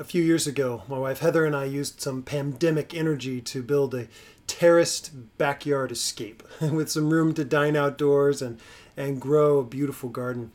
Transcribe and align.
a 0.00 0.04
few 0.04 0.22
years 0.22 0.46
ago, 0.46 0.82
my 0.88 0.98
wife 0.98 1.18
Heather 1.18 1.44
and 1.44 1.54
I 1.54 1.64
used 1.64 2.00
some 2.00 2.22
pandemic 2.22 2.94
energy 2.94 3.42
to 3.42 3.62
build 3.62 3.94
a 3.94 4.08
terraced 4.46 5.36
backyard 5.36 5.92
escape 5.92 6.42
with 6.60 6.90
some 6.90 7.10
room 7.10 7.34
to 7.34 7.44
dine 7.44 7.76
outdoors 7.76 8.40
and, 8.40 8.58
and 8.96 9.20
grow 9.20 9.58
a 9.58 9.64
beautiful 9.64 10.08
garden. 10.08 10.52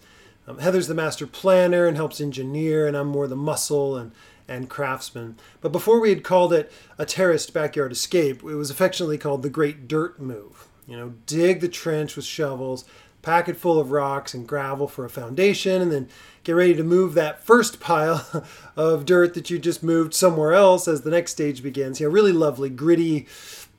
Um, 0.48 0.58
Heather's 0.58 0.88
the 0.88 0.96
master 0.96 1.28
planner 1.28 1.86
and 1.86 1.96
helps 1.96 2.20
engineer, 2.20 2.88
and 2.88 2.98
I'm 2.98 3.08
more 3.08 3.28
the 3.28 3.36
muscle 3.36 3.96
and, 3.96 4.12
and 4.48 4.68
craftsman. 4.68 5.38
But 5.62 5.72
before 5.72 6.00
we 6.00 6.10
had 6.10 6.24
called 6.24 6.52
it 6.52 6.72
a 6.98 7.06
terraced 7.06 7.54
backyard 7.54 7.92
escape, 7.92 8.38
it 8.44 8.56
was 8.56 8.72
affectionately 8.72 9.20
called 9.20 9.44
the 9.44 9.50
Great 9.52 9.88
Dirt 9.88 10.20
Move. 10.20 10.68
You 10.88 10.98
know, 10.98 11.14
dig 11.28 11.62
the 11.62 11.70
trench 11.70 12.16
with 12.16 12.26
shovels, 12.26 12.84
pack 13.26 13.50
it 13.50 13.58
full 13.58 13.80
of 13.80 13.92
rocks 13.92 14.34
and 14.34 14.48
gravel 14.48 14.88
for 14.88 15.04
a 15.04 15.10
foundation, 15.10 15.82
and 15.82 15.92
then 15.92 16.08
get 16.44 16.54
ready 16.54 16.76
to 16.76 16.84
move 16.84 17.16
that 17.16 17.44
first 17.44 17.80
pile 17.80 18.46
of 18.76 19.06
dirt 19.06 19.34
that 19.34 19.50
you 19.50 19.58
just 19.58 19.84
moved 19.84 20.14
somewhere 20.14 20.54
else 20.54 20.88
as 20.88 21.02
the 21.02 21.10
next 21.10 21.32
stage 21.32 21.64
begins. 21.64 22.00
You 22.00 22.08
know, 22.08 22.14
really 22.14 22.32
lovely, 22.32 22.70
gritty 22.70 23.28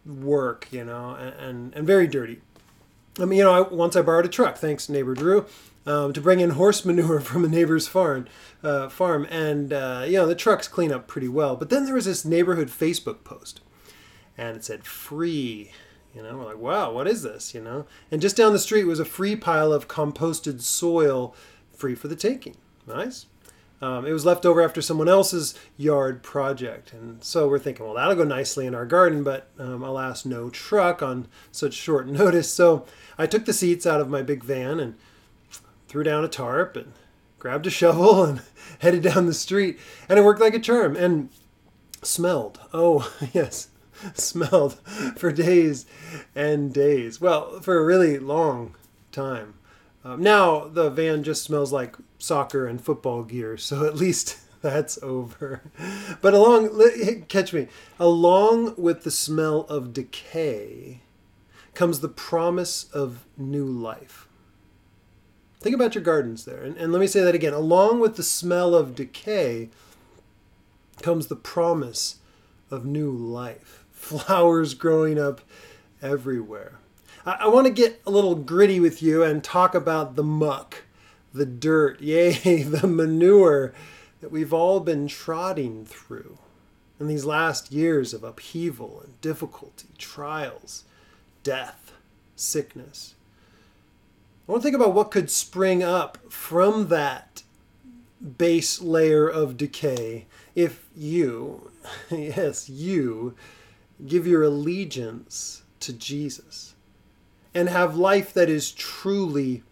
work, 0.04 0.68
you 0.70 0.84
know, 0.84 1.14
and, 1.14 1.34
and, 1.34 1.74
and 1.74 1.86
very 1.86 2.06
dirty. 2.06 2.40
I 3.18 3.24
mean, 3.24 3.38
you 3.38 3.44
know, 3.44 3.52
I, 3.52 3.60
once 3.60 3.96
I 3.96 4.02
borrowed 4.02 4.26
a 4.26 4.28
truck, 4.28 4.58
thanks 4.58 4.88
neighbor 4.88 5.14
Drew, 5.14 5.46
um, 5.86 6.12
to 6.12 6.20
bring 6.20 6.40
in 6.40 6.50
horse 6.50 6.84
manure 6.84 7.20
from 7.20 7.44
a 7.44 7.48
neighbor's 7.48 7.86
farm, 7.86 8.26
uh, 8.62 8.88
farm, 8.88 9.26
and 9.30 9.72
uh, 9.72 10.04
you 10.06 10.14
know 10.14 10.26
the 10.26 10.34
trucks 10.34 10.68
clean 10.68 10.92
up 10.92 11.06
pretty 11.06 11.28
well. 11.28 11.56
But 11.56 11.70
then 11.70 11.84
there 11.84 11.94
was 11.94 12.04
this 12.04 12.24
neighborhood 12.24 12.68
Facebook 12.68 13.22
post, 13.24 13.60
and 14.36 14.56
it 14.56 14.64
said 14.64 14.84
free 14.84 15.70
you 16.16 16.22
know, 16.22 16.38
we're 16.38 16.46
like, 16.46 16.58
wow, 16.58 16.92
what 16.92 17.06
is 17.06 17.22
this? 17.22 17.54
You 17.54 17.60
know, 17.60 17.84
and 18.10 18.22
just 18.22 18.36
down 18.36 18.54
the 18.54 18.58
street 18.58 18.84
was 18.84 18.98
a 18.98 19.04
free 19.04 19.36
pile 19.36 19.70
of 19.70 19.86
composted 19.86 20.62
soil, 20.62 21.34
free 21.72 21.94
for 21.94 22.08
the 22.08 22.16
taking. 22.16 22.56
Nice. 22.86 23.26
Um, 23.82 24.06
it 24.06 24.12
was 24.12 24.24
left 24.24 24.46
over 24.46 24.62
after 24.62 24.80
someone 24.80 25.10
else's 25.10 25.54
yard 25.76 26.22
project, 26.22 26.94
and 26.94 27.22
so 27.22 27.46
we're 27.46 27.58
thinking, 27.58 27.84
well, 27.84 27.94
that'll 27.94 28.14
go 28.14 28.24
nicely 28.24 28.66
in 28.66 28.74
our 28.74 28.86
garden. 28.86 29.22
But 29.22 29.50
um, 29.58 29.82
alas, 29.82 30.24
no 30.24 30.48
truck 30.48 31.02
on 31.02 31.28
such 31.52 31.74
short 31.74 32.08
notice. 32.08 32.50
So 32.50 32.86
I 33.18 33.26
took 33.26 33.44
the 33.44 33.52
seats 33.52 33.84
out 33.84 34.00
of 34.00 34.08
my 34.08 34.22
big 34.22 34.42
van 34.42 34.80
and 34.80 34.94
threw 35.88 36.02
down 36.02 36.24
a 36.24 36.28
tarp 36.28 36.76
and 36.76 36.94
grabbed 37.38 37.66
a 37.66 37.70
shovel 37.70 38.24
and 38.24 38.40
headed 38.78 39.02
down 39.02 39.26
the 39.26 39.34
street, 39.34 39.78
and 40.08 40.18
it 40.18 40.24
worked 40.24 40.40
like 40.40 40.54
a 40.54 40.58
charm 40.58 40.96
and 40.96 41.28
smelled. 42.00 42.58
Oh 42.72 43.12
yes, 43.34 43.68
smelled 44.14 44.74
for 45.16 45.32
days 45.32 45.86
and 46.34 46.72
days. 46.72 47.20
Well, 47.20 47.60
for 47.60 47.78
a 47.78 47.84
really 47.84 48.18
long 48.18 48.74
time. 49.12 49.54
Um, 50.04 50.22
now 50.22 50.68
the 50.68 50.90
van 50.90 51.22
just 51.22 51.42
smells 51.42 51.72
like 51.72 51.96
soccer 52.18 52.66
and 52.66 52.80
football 52.80 53.22
gear, 53.22 53.56
so 53.56 53.84
at 53.84 53.96
least 53.96 54.38
that's 54.62 54.98
over. 55.02 55.62
But 56.20 56.34
along, 56.34 57.26
catch 57.28 57.52
me, 57.52 57.68
along 57.98 58.74
with 58.76 59.02
the 59.02 59.10
smell 59.10 59.60
of 59.62 59.92
decay 59.92 61.00
comes 61.74 62.00
the 62.00 62.08
promise 62.08 62.84
of 62.92 63.26
new 63.36 63.66
life. 63.66 64.26
Think 65.60 65.74
about 65.74 65.94
your 65.94 66.04
gardens 66.04 66.44
there. 66.44 66.62
And, 66.62 66.76
and 66.76 66.92
let 66.92 67.00
me 67.00 67.06
say 67.06 67.22
that 67.22 67.34
again. 67.34 67.52
Along 67.52 68.00
with 68.00 68.16
the 68.16 68.22
smell 68.22 68.74
of 68.74 68.94
decay 68.94 69.70
comes 71.02 71.26
the 71.26 71.36
promise 71.36 72.16
of 72.70 72.84
new 72.84 73.10
life 73.10 73.85
flowers 74.06 74.74
growing 74.74 75.18
up 75.18 75.40
everywhere. 76.00 76.78
I, 77.24 77.32
I 77.40 77.46
want 77.48 77.66
to 77.66 77.72
get 77.72 78.00
a 78.06 78.10
little 78.10 78.36
gritty 78.36 78.78
with 78.78 79.02
you 79.02 79.24
and 79.24 79.42
talk 79.42 79.74
about 79.74 80.14
the 80.14 80.22
muck, 80.22 80.84
the 81.34 81.44
dirt, 81.44 82.00
yay, 82.00 82.62
the 82.62 82.86
manure 82.86 83.74
that 84.20 84.30
we've 84.30 84.52
all 84.52 84.80
been 84.80 85.08
trotting 85.08 85.84
through 85.84 86.38
in 86.98 87.08
these 87.08 87.24
last 87.24 87.72
years 87.72 88.14
of 88.14 88.22
upheaval 88.22 89.02
and 89.04 89.20
difficulty, 89.20 89.88
trials, 89.98 90.84
death, 91.42 91.92
sickness. 92.36 93.14
I 94.48 94.52
want 94.52 94.62
to 94.62 94.66
think 94.66 94.76
about 94.76 94.94
what 94.94 95.10
could 95.10 95.30
spring 95.30 95.82
up 95.82 96.18
from 96.30 96.88
that 96.88 97.42
base 98.38 98.80
layer 98.80 99.28
of 99.28 99.56
decay 99.56 100.26
if 100.54 100.86
you, 100.96 101.70
yes, 102.10 102.70
you, 102.70 103.34
give 104.04 104.26
your 104.26 104.42
allegiance 104.42 105.62
to 105.80 105.92
Jesus 105.92 106.74
and 107.54 107.68
have 107.68 107.96
life 107.96 108.34
that 108.34 108.50
is 108.50 108.72
truly 108.72 109.62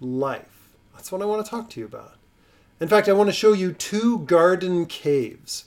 life. 0.00 0.70
That's 0.94 1.12
what 1.12 1.22
I 1.22 1.26
want 1.26 1.44
to 1.44 1.50
talk 1.50 1.68
to 1.70 1.80
you 1.80 1.86
about. 1.86 2.16
In 2.80 2.88
fact, 2.88 3.08
I 3.08 3.12
want 3.12 3.28
to 3.28 3.34
show 3.34 3.52
you 3.52 3.72
two 3.72 4.20
garden 4.20 4.86
caves 4.86 5.66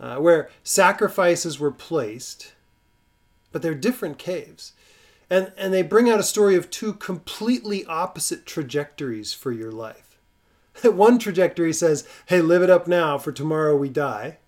uh, 0.00 0.16
where 0.16 0.50
sacrifices 0.62 1.58
were 1.58 1.70
placed, 1.70 2.54
but 3.52 3.62
they're 3.62 3.74
different 3.74 4.18
caves. 4.18 4.72
And, 5.30 5.52
and 5.56 5.74
they 5.74 5.82
bring 5.82 6.08
out 6.08 6.20
a 6.20 6.24
story 6.24 6.56
of 6.56 6.70
two 6.70 6.94
completely 6.94 7.84
opposite 7.84 8.46
trajectories 8.46 9.34
for 9.34 9.52
your 9.52 9.70
life. 9.70 10.18
One 10.82 11.18
trajectory 11.18 11.72
says, 11.72 12.08
hey, 12.26 12.40
live 12.40 12.62
it 12.62 12.70
up 12.70 12.86
now, 12.86 13.18
for 13.18 13.32
tomorrow 13.32 13.76
we 13.76 13.88
die. 13.88 14.38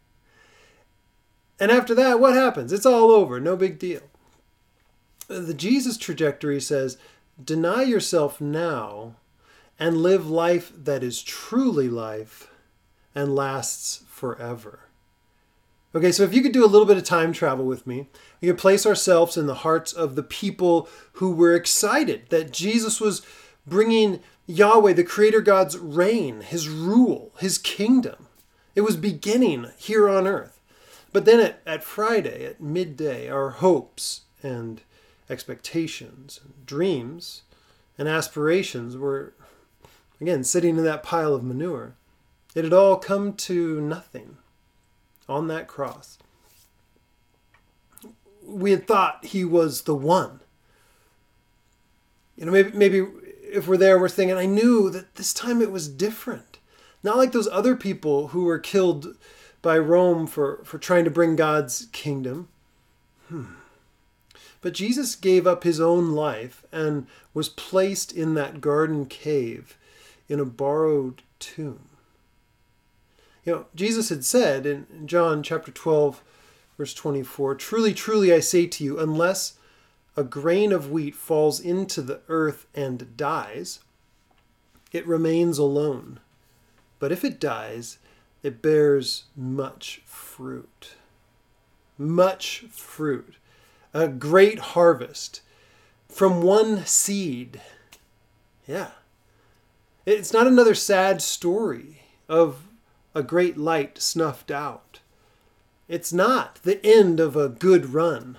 And 1.60 1.71
after 1.71 1.94
that, 1.94 2.19
what 2.19 2.34
happens? 2.34 2.72
It's 2.72 2.87
all 2.87 3.10
over, 3.10 3.38
no 3.38 3.54
big 3.54 3.78
deal. 3.78 4.00
The 5.28 5.54
Jesus 5.54 5.97
trajectory 5.97 6.60
says 6.60 6.97
deny 7.43 7.82
yourself 7.82 8.41
now 8.41 9.15
and 9.78 9.99
live 9.99 10.28
life 10.28 10.72
that 10.76 11.03
is 11.03 11.22
truly 11.22 11.88
life 11.88 12.50
and 13.15 13.34
lasts 13.34 14.03
forever. 14.09 14.81
Okay, 15.94 16.12
so 16.12 16.22
if 16.22 16.32
you 16.32 16.43
could 16.43 16.53
do 16.53 16.65
a 16.65 16.69
little 16.69 16.87
bit 16.87 16.97
of 16.97 17.04
time 17.04 17.32
travel 17.32 17.65
with 17.65 17.87
me, 17.87 18.09
we 18.41 18.49
could 18.49 18.59
place 18.59 18.87
ourselves 18.87 19.37
in 19.37 19.47
the 19.47 19.56
hearts 19.56 19.93
of 19.93 20.15
the 20.15 20.22
people 20.22 20.88
who 21.15 21.32
were 21.32 21.54
excited 21.54 22.26
that 22.28 22.53
Jesus 22.53 23.00
was 23.00 23.22
bringing 23.66 24.20
Yahweh, 24.47 24.93
the 24.93 25.03
Creator 25.03 25.41
God's 25.41 25.78
reign, 25.78 26.43
His 26.43 26.69
rule, 26.69 27.32
His 27.38 27.59
kingdom. 27.59 28.28
It 28.76 28.82
was 28.82 28.97
beginning 28.97 29.66
here 29.76 30.09
on 30.09 30.28
earth. 30.28 30.59
But 31.12 31.25
then 31.25 31.41
at, 31.41 31.62
at 31.66 31.84
Friday, 31.84 32.44
at 32.44 32.60
midday, 32.60 33.28
our 33.28 33.50
hopes 33.50 34.22
and 34.43 34.81
expectations 35.28 36.41
and 36.44 36.66
dreams 36.66 37.43
and 37.98 38.09
aspirations 38.09 38.97
were, 38.97 39.34
again, 40.20 40.44
sitting 40.44 40.78
in 40.78 40.84
that 40.84 41.03
pile 41.03 41.34
of 41.34 41.43
manure. 41.43 41.94
It 42.54 42.65
had 42.65 42.72
all 42.72 42.97
come 42.97 43.34
to 43.34 43.81
nothing 43.81 44.37
on 45.28 45.49
that 45.49 45.69
cross. 45.69 46.19
We 48.44 48.72
had 48.72 48.87
thought 48.87 49.26
he 49.26 49.44
was 49.44 49.82
the 49.82 49.94
one. 49.94 50.41
You 52.37 52.47
know, 52.47 52.53
maybe, 52.53 52.72
maybe 52.72 53.06
if 53.43 53.69
we're 53.69 53.76
there, 53.76 53.99
we're 53.99 54.09
thinking, 54.09 54.37
I 54.37 54.47
knew 54.47 54.91
that 54.91 55.15
this 55.16 55.34
time 55.34 55.60
it 55.60 55.70
was 55.70 55.88
different. 55.88 56.59
Not 57.03 57.16
like 57.16 57.32
those 57.32 57.49
other 57.49 57.76
people 57.76 58.28
who 58.28 58.44
were 58.44 58.59
killed 58.59 59.16
by 59.62 59.78
Rome 59.78 60.26
for, 60.26 60.60
for 60.65 60.78
trying 60.78 61.04
to 61.04 61.10
bring 61.10 61.37
God's 61.37 61.87
kingdom. 61.93 62.48
Hmm. 63.28 63.44
But 64.60 64.75
Jesus 64.75 65.15
gave 65.15 65.47
up 65.47 65.65
his 65.65 65.81
own 65.81 66.12
life 66.12 66.65
and 66.71 67.06
was 67.32 67.48
placed 67.48 68.12
in 68.12 68.34
that 68.34 68.60
garden 68.60 69.06
cave 69.06 69.78
in 70.28 70.38
a 70.38 70.44
borrowed 70.44 71.22
tomb. 71.38 71.88
You 73.44 73.53
know, 73.53 73.66
Jesus 73.75 74.10
had 74.10 74.25
said 74.25 74.66
in 74.66 75.06
John 75.06 75.43
chapter 75.43 75.70
12, 75.70 76.22
verse 76.76 76.94
24 76.94 77.54
Truly, 77.54 77.94
truly, 77.94 78.32
I 78.32 78.41
say 78.41 78.66
to 78.66 78.84
you, 78.84 78.99
unless 78.99 79.54
a 80.16 80.25
grain 80.25 80.72
of 80.72 80.91
wheat 80.91 81.15
falls 81.15 81.59
into 81.59 82.03
the 82.03 82.20
earth 82.28 82.66
and 82.75 83.16
dies, 83.16 83.81
it 84.93 85.06
remains 85.06 85.56
alone. 85.56 86.20
But 86.99 87.12
if 87.12 87.25
it 87.25 87.41
dies, 87.41 87.99
it 88.42 88.62
bears 88.62 89.24
much 89.36 90.02
fruit. 90.04 90.94
Much 91.98 92.64
fruit. 92.70 93.37
A 93.92 94.08
great 94.08 94.58
harvest 94.58 95.42
from 96.08 96.42
one 96.42 96.84
seed. 96.87 97.60
Yeah. 98.66 98.90
It's 100.06 100.32
not 100.32 100.46
another 100.46 100.75
sad 100.75 101.20
story 101.20 102.02
of 102.28 102.69
a 103.14 103.22
great 103.22 103.56
light 103.56 103.98
snuffed 103.98 104.50
out. 104.50 105.00
It's 105.88 106.12
not 106.12 106.60
the 106.62 106.84
end 106.86 107.19
of 107.20 107.36
a 107.36 107.48
good 107.48 107.93
run. 107.93 108.38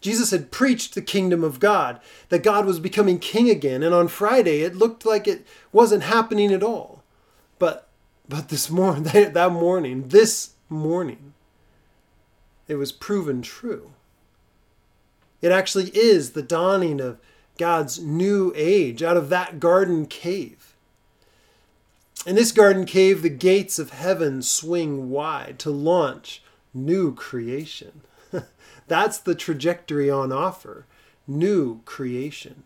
Jesus 0.00 0.30
had 0.30 0.52
preached 0.52 0.94
the 0.94 1.02
kingdom 1.02 1.42
of 1.42 1.60
God, 1.60 1.98
that 2.28 2.42
God 2.42 2.66
was 2.66 2.78
becoming 2.78 3.18
king 3.18 3.48
again, 3.48 3.82
and 3.82 3.94
on 3.94 4.06
Friday 4.06 4.60
it 4.60 4.76
looked 4.76 5.06
like 5.06 5.26
it 5.26 5.46
wasn't 5.72 6.02
happening 6.04 6.52
at 6.52 6.62
all. 6.62 7.02
But 7.58 7.88
but 8.28 8.48
this 8.48 8.70
morning, 8.70 9.02
that 9.32 9.52
morning, 9.52 10.08
this 10.08 10.50
morning, 10.68 11.34
it 12.68 12.76
was 12.76 12.92
proven 12.92 13.42
true. 13.42 13.92
It 15.42 15.52
actually 15.52 15.90
is 15.90 16.30
the 16.30 16.42
dawning 16.42 17.00
of 17.00 17.18
God's 17.58 18.00
new 18.00 18.52
age 18.56 19.02
out 19.02 19.16
of 19.16 19.28
that 19.28 19.60
garden 19.60 20.06
cave. 20.06 20.74
In 22.26 22.36
this 22.36 22.52
garden 22.52 22.86
cave, 22.86 23.20
the 23.20 23.28
gates 23.28 23.78
of 23.78 23.90
heaven 23.90 24.40
swing 24.40 25.10
wide 25.10 25.58
to 25.58 25.70
launch 25.70 26.42
new 26.72 27.14
creation. 27.14 28.00
That's 28.88 29.18
the 29.18 29.34
trajectory 29.34 30.10
on 30.10 30.32
offer 30.32 30.86
new 31.26 31.80
creation. 31.84 32.64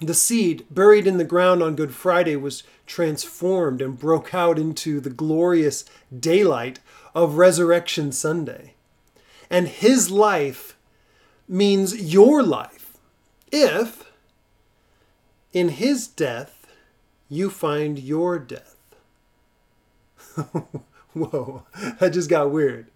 The 0.00 0.14
seed 0.14 0.66
buried 0.70 1.06
in 1.06 1.16
the 1.16 1.24
ground 1.24 1.62
on 1.62 1.74
Good 1.74 1.94
Friday 1.94 2.36
was 2.36 2.62
transformed 2.84 3.80
and 3.80 3.98
broke 3.98 4.34
out 4.34 4.58
into 4.58 5.00
the 5.00 5.08
glorious 5.08 5.86
daylight 6.16 6.80
of 7.14 7.38
Resurrection 7.38 8.12
Sunday. 8.12 8.74
And 9.48 9.68
his 9.68 10.10
life 10.10 10.76
means 11.48 12.12
your 12.12 12.42
life 12.42 12.98
if 13.50 14.10
in 15.54 15.70
his 15.70 16.06
death 16.06 16.66
you 17.30 17.48
find 17.48 17.98
your 17.98 18.38
death. 18.38 18.76
Whoa, 21.14 21.64
that 21.98 22.12
just 22.12 22.28
got 22.28 22.50
weird 22.50 22.88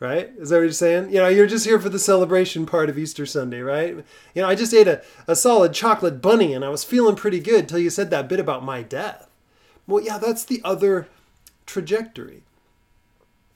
right? 0.00 0.30
Is 0.38 0.50
that 0.50 0.56
what 0.56 0.62
you're 0.62 0.72
saying? 0.72 1.12
You 1.12 1.20
know, 1.20 1.28
you're 1.28 1.46
just 1.46 1.66
here 1.66 1.80
for 1.80 1.88
the 1.88 1.98
celebration 1.98 2.66
part 2.66 2.88
of 2.88 2.98
Easter 2.98 3.26
Sunday, 3.26 3.60
right? 3.60 3.96
You 4.34 4.42
know, 4.42 4.48
I 4.48 4.54
just 4.54 4.74
ate 4.74 4.88
a, 4.88 5.02
a 5.26 5.34
solid 5.34 5.72
chocolate 5.72 6.22
bunny 6.22 6.54
and 6.54 6.64
I 6.64 6.68
was 6.68 6.84
feeling 6.84 7.16
pretty 7.16 7.40
good 7.40 7.68
till 7.68 7.78
you 7.78 7.90
said 7.90 8.10
that 8.10 8.28
bit 8.28 8.40
about 8.40 8.64
my 8.64 8.82
death. 8.82 9.28
Well, 9.86 10.04
yeah, 10.04 10.18
that's 10.18 10.44
the 10.44 10.60
other 10.64 11.08
trajectory. 11.66 12.42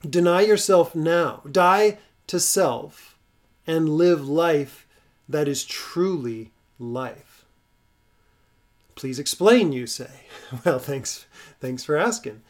Deny 0.07 0.41
yourself 0.41 0.95
now, 0.95 1.41
die 1.49 1.99
to 2.27 2.39
self, 2.39 3.17
and 3.65 3.89
live 3.89 4.27
life 4.27 4.85
that 5.29 5.47
is 5.47 5.63
truly 5.63 6.51
life. 6.77 7.45
Please 8.95 9.19
explain, 9.19 9.71
you 9.71 9.87
say. 9.87 10.09
Well, 10.65 10.77
thanks, 10.77 11.25
thanks 11.59 11.83
for 11.83 11.97
asking. 11.97 12.41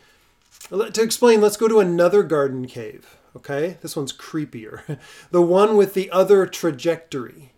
To 0.69 1.01
explain, 1.01 1.39
let's 1.39 1.55
go 1.55 1.69
to 1.69 1.79
another 1.79 2.21
garden 2.23 2.65
cave 2.65 3.17
okay? 3.35 3.77
This 3.81 3.95
one's 3.95 4.13
creepier. 4.13 4.99
the 5.31 5.41
one 5.41 5.75
with 5.75 5.93
the 5.93 6.11
other 6.11 6.45
trajectory. 6.45 7.51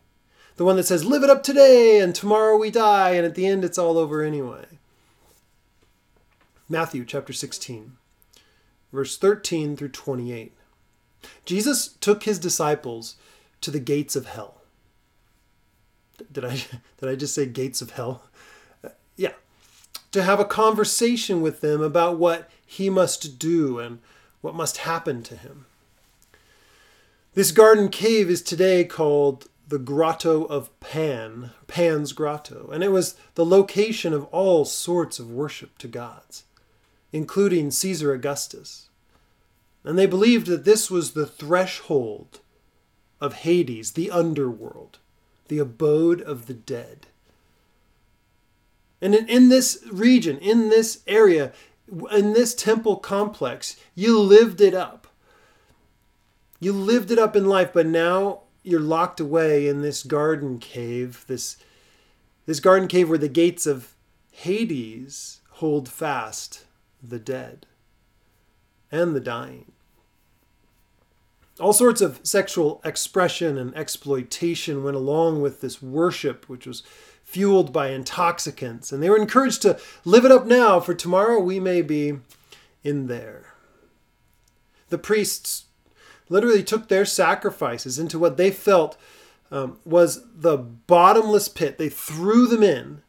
The 0.57 0.66
one 0.66 0.77
that 0.77 0.86
says, 0.86 1.04
live 1.04 1.24
it 1.24 1.30
up 1.30 1.44
today 1.44 2.00
and 2.00 2.16
tomorrow 2.16 2.57
we 2.57 2.72
die, 2.72 3.12
and 3.12 3.25
at 3.25 3.36
the 3.36 3.45
end 3.45 3.66
it's 3.66 3.77
all 3.77 3.98
over 3.98 4.22
anyway. 4.22 4.66
Matthew 6.69 7.06
chapter 7.06 7.33
16, 7.33 7.98
verse 8.92 9.18
13 9.18 9.75
through 9.75 9.89
28. 9.89 10.54
Jesus 11.45 11.88
took 11.88 12.24
his 12.24 12.39
disciples 12.39 13.16
to 13.62 13.69
the 13.69 13.80
gates 13.80 14.16
of 14.16 14.28
hell. 14.28 14.62
Did 16.31 16.45
I, 16.45 16.51
did 17.00 17.10
I 17.10 17.16
just 17.16 17.36
say 17.36 17.45
gates 17.45 17.81
of 17.81 17.92
hell? 17.92 18.24
Uh, 18.83 18.89
yeah. 19.16 19.33
To 20.12 20.24
have 20.24 20.39
a 20.39 20.45
conversation 20.45 21.42
with 21.42 21.62
them 21.62 21.81
about 21.81 22.18
what 22.18 22.50
he 22.66 22.89
must 22.89 23.38
do 23.38 23.80
and 23.80 24.00
what 24.45 24.53
must 24.53 24.77
happen 24.77 25.24
to 25.24 25.36
him. 25.36 25.65
This 27.33 27.51
garden 27.51 27.89
cave 27.89 28.30
is 28.30 28.44
today 28.44 28.83
called 28.83 29.50
the 29.68 29.80
Grotto 29.80 30.45
of 30.45 30.80
Pan, 30.80 31.50
Pan's 31.65 32.13
Grotto, 32.13 32.69
and 32.71 32.83
it 32.83 32.92
was 32.92 33.15
the 33.33 33.44
location 33.44 34.13
of 34.13 34.25
all 34.25 34.63
sorts 34.63 35.18
of 35.18 35.31
worship 35.31 35.80
to 35.80 35.88
gods, 35.88 36.44
including 37.12 37.71
Caesar 37.71 38.13
Augustus. 38.13 38.89
And 39.83 39.97
they 39.97 40.06
believed 40.06 40.45
that 40.45 40.63
this 40.63 40.92
was 40.92 41.13
the 41.13 41.25
threshold 41.25 42.39
of 43.19 43.33
Hades, 43.33 43.94
the 43.94 44.12
underworld, 44.12 45.00
the 45.47 45.57
abode 45.57 46.21
of 46.21 46.45
the 46.45 46.53
dead. 46.53 47.07
And 49.01 49.15
in, 49.15 49.27
in 49.27 49.50
this 49.50 49.83
region, 49.92 50.38
in 50.38 50.69
this 50.69 51.01
area, 51.07 51.51
in 52.12 52.34
this 52.34 52.56
temple 52.56 52.98
complex, 52.98 53.76
you 53.94 54.20
lived 54.20 54.62
it 54.62 54.74
up. 54.74 55.08
You 56.60 56.74
lived 56.74 57.12
it 57.12 57.20
up 57.20 57.36
in 57.36 57.46
life, 57.46 57.72
but 57.74 57.86
now 57.86 58.42
you're 58.64 58.80
locked 58.80 59.20
away 59.20 59.68
in 59.68 59.82
this 59.82 60.04
garden 60.04 60.58
cave, 60.58 61.24
this 61.28 61.58
this 62.46 62.60
garden 62.60 62.88
cave 62.88 63.10
where 63.10 63.18
the 63.18 63.28
gates 63.28 63.66
of 63.66 63.96
Hades 64.32 65.42
hold 65.54 65.90
fast 65.90 66.66
the 67.02 67.20
dead 67.20 67.66
and 68.92 69.16
the 69.16 69.20
dying. 69.20 69.72
All 71.60 71.74
sorts 71.74 72.02
of 72.02 72.20
sexual 72.24 72.81
expression 72.84 73.58
and 73.58 73.76
exploitation 73.76 74.84
went 74.84 74.98
along 74.98 75.42
with 75.42 75.62
this 75.62 75.81
worship, 75.81 76.50
which 76.50 76.68
was 76.68 76.84
fueled 77.36 77.74
by 77.74 77.90
intoxicants, 77.90 78.94
and 78.94 79.04
they 79.04 79.10
were 79.10 79.18
encouraged 79.18 79.62
to 79.62 79.78
live 80.06 80.24
it 80.24 80.32
up 80.32 80.46
now, 80.46 80.80
for 80.80 80.94
tomorrow 80.94 81.38
we 81.38 81.60
may 81.60 81.82
be 81.82 82.14
in 82.82 83.08
there. 83.08 83.48
The 84.88 84.98
priests 84.98 85.66
literally 86.30 86.64
took 86.64 86.88
their 86.88 87.04
sacrifices 87.04 88.00
into 88.00 88.18
what 88.18 88.38
they 88.38 88.52
felt 88.52 88.98
um, 89.52 89.80
was 89.84 90.24
the 90.34 90.56
bottomless 90.56 91.50
pit. 91.50 91.78
They 91.78 91.90
threw 91.90 92.48
them 92.48 92.64
in 92.64 93.02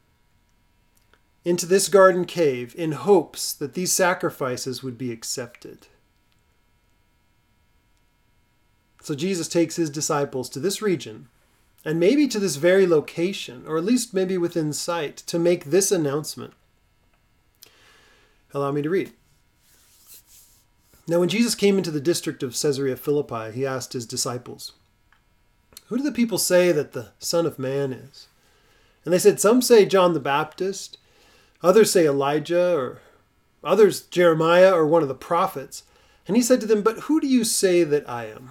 into 1.44 1.64
this 1.64 1.88
garden 1.88 2.24
cave 2.24 2.74
in 2.76 2.90
hopes 2.90 3.52
that 3.52 3.74
these 3.74 3.92
sacrifices 3.92 4.82
would 4.82 4.98
be 4.98 5.12
accepted. 5.12 5.86
So 9.00 9.14
Jesus 9.14 9.46
takes 9.46 9.76
his 9.76 9.88
disciples 9.88 10.48
to 10.48 10.58
this 10.58 10.82
region 10.82 11.28
and 11.86 12.00
maybe 12.00 12.26
to 12.26 12.40
this 12.40 12.56
very 12.56 12.84
location, 12.84 13.62
or 13.64 13.78
at 13.78 13.84
least 13.84 14.12
maybe 14.12 14.36
within 14.36 14.72
sight, 14.72 15.16
to 15.18 15.38
make 15.38 15.66
this 15.66 15.92
announcement. 15.92 16.52
Allow 18.52 18.72
me 18.72 18.82
to 18.82 18.90
read. 18.90 19.12
Now, 21.06 21.20
when 21.20 21.28
Jesus 21.28 21.54
came 21.54 21.78
into 21.78 21.92
the 21.92 22.00
district 22.00 22.42
of 22.42 22.60
Caesarea 22.60 22.96
Philippi, 22.96 23.52
he 23.52 23.64
asked 23.64 23.92
his 23.92 24.04
disciples, 24.04 24.72
Who 25.86 25.96
do 25.96 26.02
the 26.02 26.10
people 26.10 26.38
say 26.38 26.72
that 26.72 26.92
the 26.92 27.10
Son 27.20 27.46
of 27.46 27.56
Man 27.56 27.92
is? 27.92 28.26
And 29.04 29.14
they 29.14 29.20
said, 29.20 29.38
Some 29.38 29.62
say 29.62 29.86
John 29.86 30.12
the 30.12 30.18
Baptist, 30.18 30.98
others 31.62 31.92
say 31.92 32.04
Elijah, 32.04 32.76
or 32.76 33.00
others 33.62 34.00
Jeremiah, 34.00 34.74
or 34.74 34.88
one 34.88 35.02
of 35.02 35.08
the 35.08 35.14
prophets. 35.14 35.84
And 36.26 36.36
he 36.36 36.42
said 36.42 36.60
to 36.62 36.66
them, 36.66 36.82
But 36.82 37.02
who 37.02 37.20
do 37.20 37.28
you 37.28 37.44
say 37.44 37.84
that 37.84 38.10
I 38.10 38.24
am? 38.24 38.50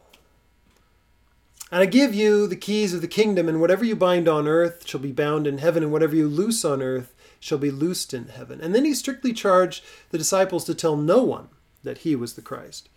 And 1.71 1.81
I 1.81 1.85
give 1.85 2.13
you 2.13 2.47
the 2.47 2.57
keys 2.57 2.93
of 2.93 3.01
the 3.01 3.07
kingdom, 3.07 3.47
and 3.47 3.61
whatever 3.61 3.85
you 3.85 3.95
bind 3.95 4.27
on 4.27 4.47
earth 4.47 4.85
shall 4.85 4.99
be 4.99 5.13
bound 5.13 5.47
in 5.47 5.59
heaven, 5.59 5.83
and 5.83 5.91
whatever 5.91 6.15
you 6.15 6.27
loose 6.27 6.65
on 6.65 6.81
earth 6.81 7.15
shall 7.39 7.57
be 7.57 7.71
loosed 7.71 8.13
in 8.13 8.27
heaven. 8.27 8.59
And 8.59 8.75
then 8.75 8.83
he 8.83 8.93
strictly 8.93 9.31
charged 9.31 9.83
the 10.09 10.17
disciples 10.17 10.65
to 10.65 10.75
tell 10.75 10.97
no 10.97 11.23
one 11.23 11.47
that 11.83 11.99
he 11.99 12.15
was 12.15 12.33
the 12.33 12.41
Christ. 12.41 12.89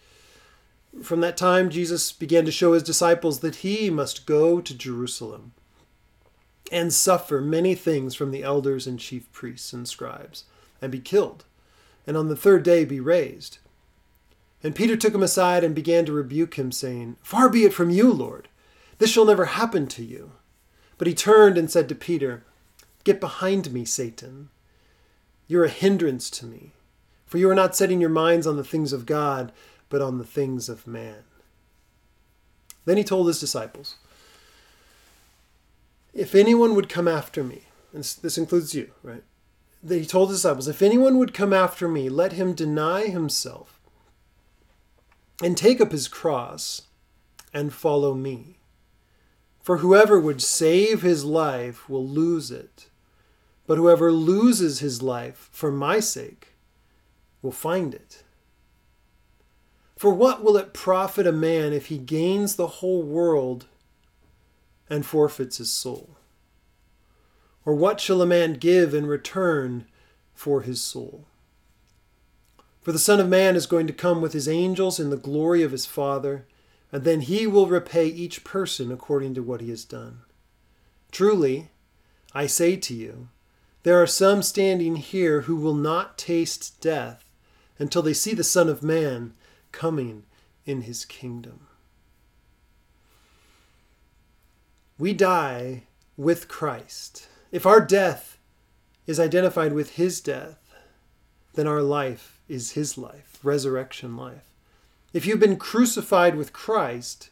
From 1.02 1.20
that 1.20 1.36
time, 1.36 1.70
Jesus 1.70 2.12
began 2.12 2.44
to 2.44 2.52
show 2.52 2.72
his 2.72 2.82
disciples 2.82 3.40
that 3.40 3.56
he 3.56 3.90
must 3.90 4.26
go 4.26 4.60
to 4.60 4.76
Jerusalem 4.76 5.52
and 6.72 6.92
suffer 6.92 7.40
many 7.40 7.74
things 7.74 8.14
from 8.14 8.30
the 8.30 8.42
elders 8.42 8.86
and 8.86 8.98
chief 8.98 9.30
priests 9.32 9.72
and 9.72 9.86
scribes, 9.88 10.44
and 10.82 10.90
be 10.90 11.00
killed, 11.00 11.44
and 12.06 12.16
on 12.16 12.28
the 12.28 12.36
third 12.36 12.62
day 12.62 12.84
be 12.84 13.00
raised. 13.00 13.58
And 14.62 14.74
Peter 14.74 14.96
took 14.96 15.14
him 15.14 15.22
aside 15.22 15.62
and 15.62 15.74
began 15.74 16.04
to 16.06 16.12
rebuke 16.12 16.54
him, 16.54 16.72
saying, 16.72 17.16
Far 17.22 17.48
be 17.48 17.64
it 17.64 17.74
from 17.74 17.90
you, 17.90 18.10
Lord, 18.10 18.48
this 18.98 19.10
shall 19.10 19.24
never 19.24 19.46
happen 19.46 19.86
to 19.88 20.04
you. 20.04 20.32
But 20.98 21.08
he 21.08 21.14
turned 21.14 21.58
and 21.58 21.70
said 21.70 21.88
to 21.88 21.94
Peter, 21.94 22.44
Get 23.02 23.20
behind 23.20 23.72
me, 23.72 23.84
Satan. 23.84 24.50
You're 25.46 25.64
a 25.64 25.68
hindrance 25.68 26.30
to 26.30 26.46
me, 26.46 26.72
for 27.26 27.38
you 27.38 27.50
are 27.50 27.54
not 27.54 27.76
setting 27.76 28.00
your 28.00 28.10
minds 28.10 28.46
on 28.46 28.56
the 28.56 28.64
things 28.64 28.92
of 28.92 29.06
God, 29.06 29.52
but 29.88 30.00
on 30.00 30.18
the 30.18 30.24
things 30.24 30.68
of 30.68 30.86
man. 30.86 31.24
Then 32.84 32.96
he 32.96 33.04
told 33.04 33.26
his 33.26 33.40
disciples, 33.40 33.96
If 36.12 36.34
anyone 36.34 36.74
would 36.74 36.88
come 36.88 37.08
after 37.08 37.44
me, 37.44 37.62
and 37.92 38.02
this 38.02 38.38
includes 38.38 38.74
you, 38.74 38.90
right? 39.02 39.22
He 39.86 40.06
told 40.06 40.30
his 40.30 40.38
disciples, 40.38 40.68
If 40.68 40.80
anyone 40.80 41.18
would 41.18 41.34
come 41.34 41.52
after 41.52 41.88
me, 41.88 42.08
let 42.08 42.32
him 42.32 42.54
deny 42.54 43.06
himself 43.06 43.78
and 45.42 45.56
take 45.56 45.80
up 45.80 45.92
his 45.92 46.08
cross 46.08 46.82
and 47.52 47.72
follow 47.72 48.14
me. 48.14 48.58
For 49.64 49.78
whoever 49.78 50.20
would 50.20 50.40
save 50.40 51.02
his 51.02 51.24
life 51.24 51.88
will 51.88 52.06
lose 52.06 52.52
it 52.52 52.90
but 53.66 53.78
whoever 53.78 54.12
loses 54.12 54.80
his 54.80 55.02
life 55.02 55.48
for 55.50 55.70
my 55.70 56.00
sake 56.00 56.48
will 57.42 57.52
find 57.52 57.94
it. 57.94 58.22
For 59.96 60.12
what 60.12 60.42
will 60.42 60.56
it 60.56 60.74
profit 60.74 61.26
a 61.26 61.32
man 61.32 61.72
if 61.72 61.86
he 61.86 61.98
gains 61.98 62.56
the 62.56 62.66
whole 62.66 63.02
world 63.02 63.66
and 64.90 65.06
forfeits 65.06 65.58
his 65.58 65.70
soul? 65.70 66.16
Or 67.64 67.74
what 67.74 68.00
shall 68.00 68.20
a 68.20 68.26
man 68.26 68.54
give 68.54 68.92
in 68.92 69.06
return 69.06 69.86
for 70.34 70.60
his 70.62 70.82
soul? 70.82 71.26
For 72.82 72.92
the 72.92 72.98
Son 72.98 73.18
of 73.18 73.28
Man 73.28 73.56
is 73.56 73.66
going 73.66 73.86
to 73.86 73.94
come 73.94 74.20
with 74.20 74.34
his 74.34 74.46
angels 74.46 75.00
in 75.00 75.08
the 75.08 75.16
glory 75.16 75.62
of 75.62 75.72
his 75.72 75.86
Father, 75.86 76.46
and 76.94 77.02
then 77.02 77.22
he 77.22 77.44
will 77.44 77.66
repay 77.66 78.06
each 78.06 78.44
person 78.44 78.92
according 78.92 79.34
to 79.34 79.42
what 79.42 79.60
he 79.60 79.68
has 79.68 79.84
done. 79.84 80.20
Truly, 81.10 81.70
I 82.32 82.46
say 82.46 82.76
to 82.76 82.94
you, 82.94 83.30
there 83.82 84.00
are 84.00 84.06
some 84.06 84.44
standing 84.44 84.94
here 84.94 85.40
who 85.40 85.56
will 85.56 85.74
not 85.74 86.16
taste 86.16 86.80
death 86.80 87.28
until 87.80 88.00
they 88.00 88.12
see 88.12 88.32
the 88.32 88.44
Son 88.44 88.68
of 88.68 88.84
Man 88.84 89.34
coming 89.72 90.22
in 90.66 90.82
his 90.82 91.04
kingdom. 91.04 91.66
We 94.96 95.14
die 95.14 95.88
with 96.16 96.46
Christ. 96.46 97.26
If 97.50 97.66
our 97.66 97.80
death 97.80 98.38
is 99.04 99.18
identified 99.18 99.72
with 99.72 99.96
his 99.96 100.20
death, 100.20 100.72
then 101.54 101.66
our 101.66 101.82
life 101.82 102.38
is 102.48 102.72
his 102.72 102.96
life, 102.96 103.40
resurrection 103.42 104.16
life. 104.16 104.53
If 105.14 105.24
you've 105.26 105.40
been 105.40 105.56
crucified 105.56 106.34
with 106.34 106.52
Christ, 106.52 107.30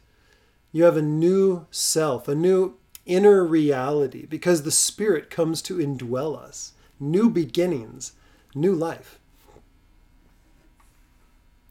you 0.71 0.85
have 0.85 0.95
a 0.95 1.01
new 1.01 1.67
self, 1.69 2.29
a 2.29 2.33
new 2.33 2.77
inner 3.05 3.43
reality, 3.43 4.25
because 4.25 4.63
the 4.63 4.71
Spirit 4.71 5.29
comes 5.29 5.61
to 5.63 5.77
indwell 5.77 6.41
us. 6.41 6.71
New 6.97 7.29
beginnings, 7.29 8.13
new 8.55 8.73
life. 8.73 9.19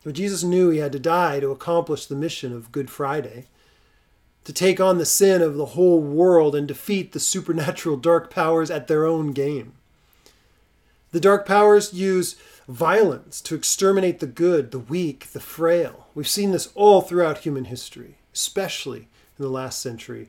But 0.05 0.13
Jesus 0.13 0.43
knew 0.43 0.69
he 0.69 0.81
had 0.81 0.93
to 0.93 0.99
die 0.99 1.41
to 1.41 1.51
accomplish 1.51 2.05
the 2.05 2.15
mission 2.15 2.53
of 2.53 2.73
Good 2.73 2.91
Friday, 2.91 3.47
to 4.45 4.53
take 4.53 4.81
on 4.81 4.99
the 4.99 5.07
sin 5.07 5.41
of 5.41 5.55
the 5.55 5.67
whole 5.67 6.03
world 6.03 6.55
and 6.55 6.69
defeat 6.69 7.13
the 7.13 7.21
supernatural 7.21 7.97
dark 7.97 8.29
powers 8.29 8.71
at 8.71 8.87
their 8.87 9.07
own 9.07 9.33
game. 9.33 9.73
The 11.13 11.21
dark 11.21 11.47
powers 11.47 11.95
use 11.95 12.37
violence 12.69 13.41
to 13.43 13.55
exterminate 13.55 14.21
the 14.21 14.27
good, 14.27 14.71
the 14.71 14.79
weak, 14.79 15.29
the 15.33 15.41
frail. 15.41 16.07
We've 16.15 16.29
seen 16.29 16.53
this 16.53 16.71
all 16.75 17.01
throughout 17.01 17.39
human 17.39 17.67
history, 17.67 18.17
especially 18.33 19.09
in 19.39 19.45
the 19.45 19.49
last 19.49 19.81
century, 19.81 20.29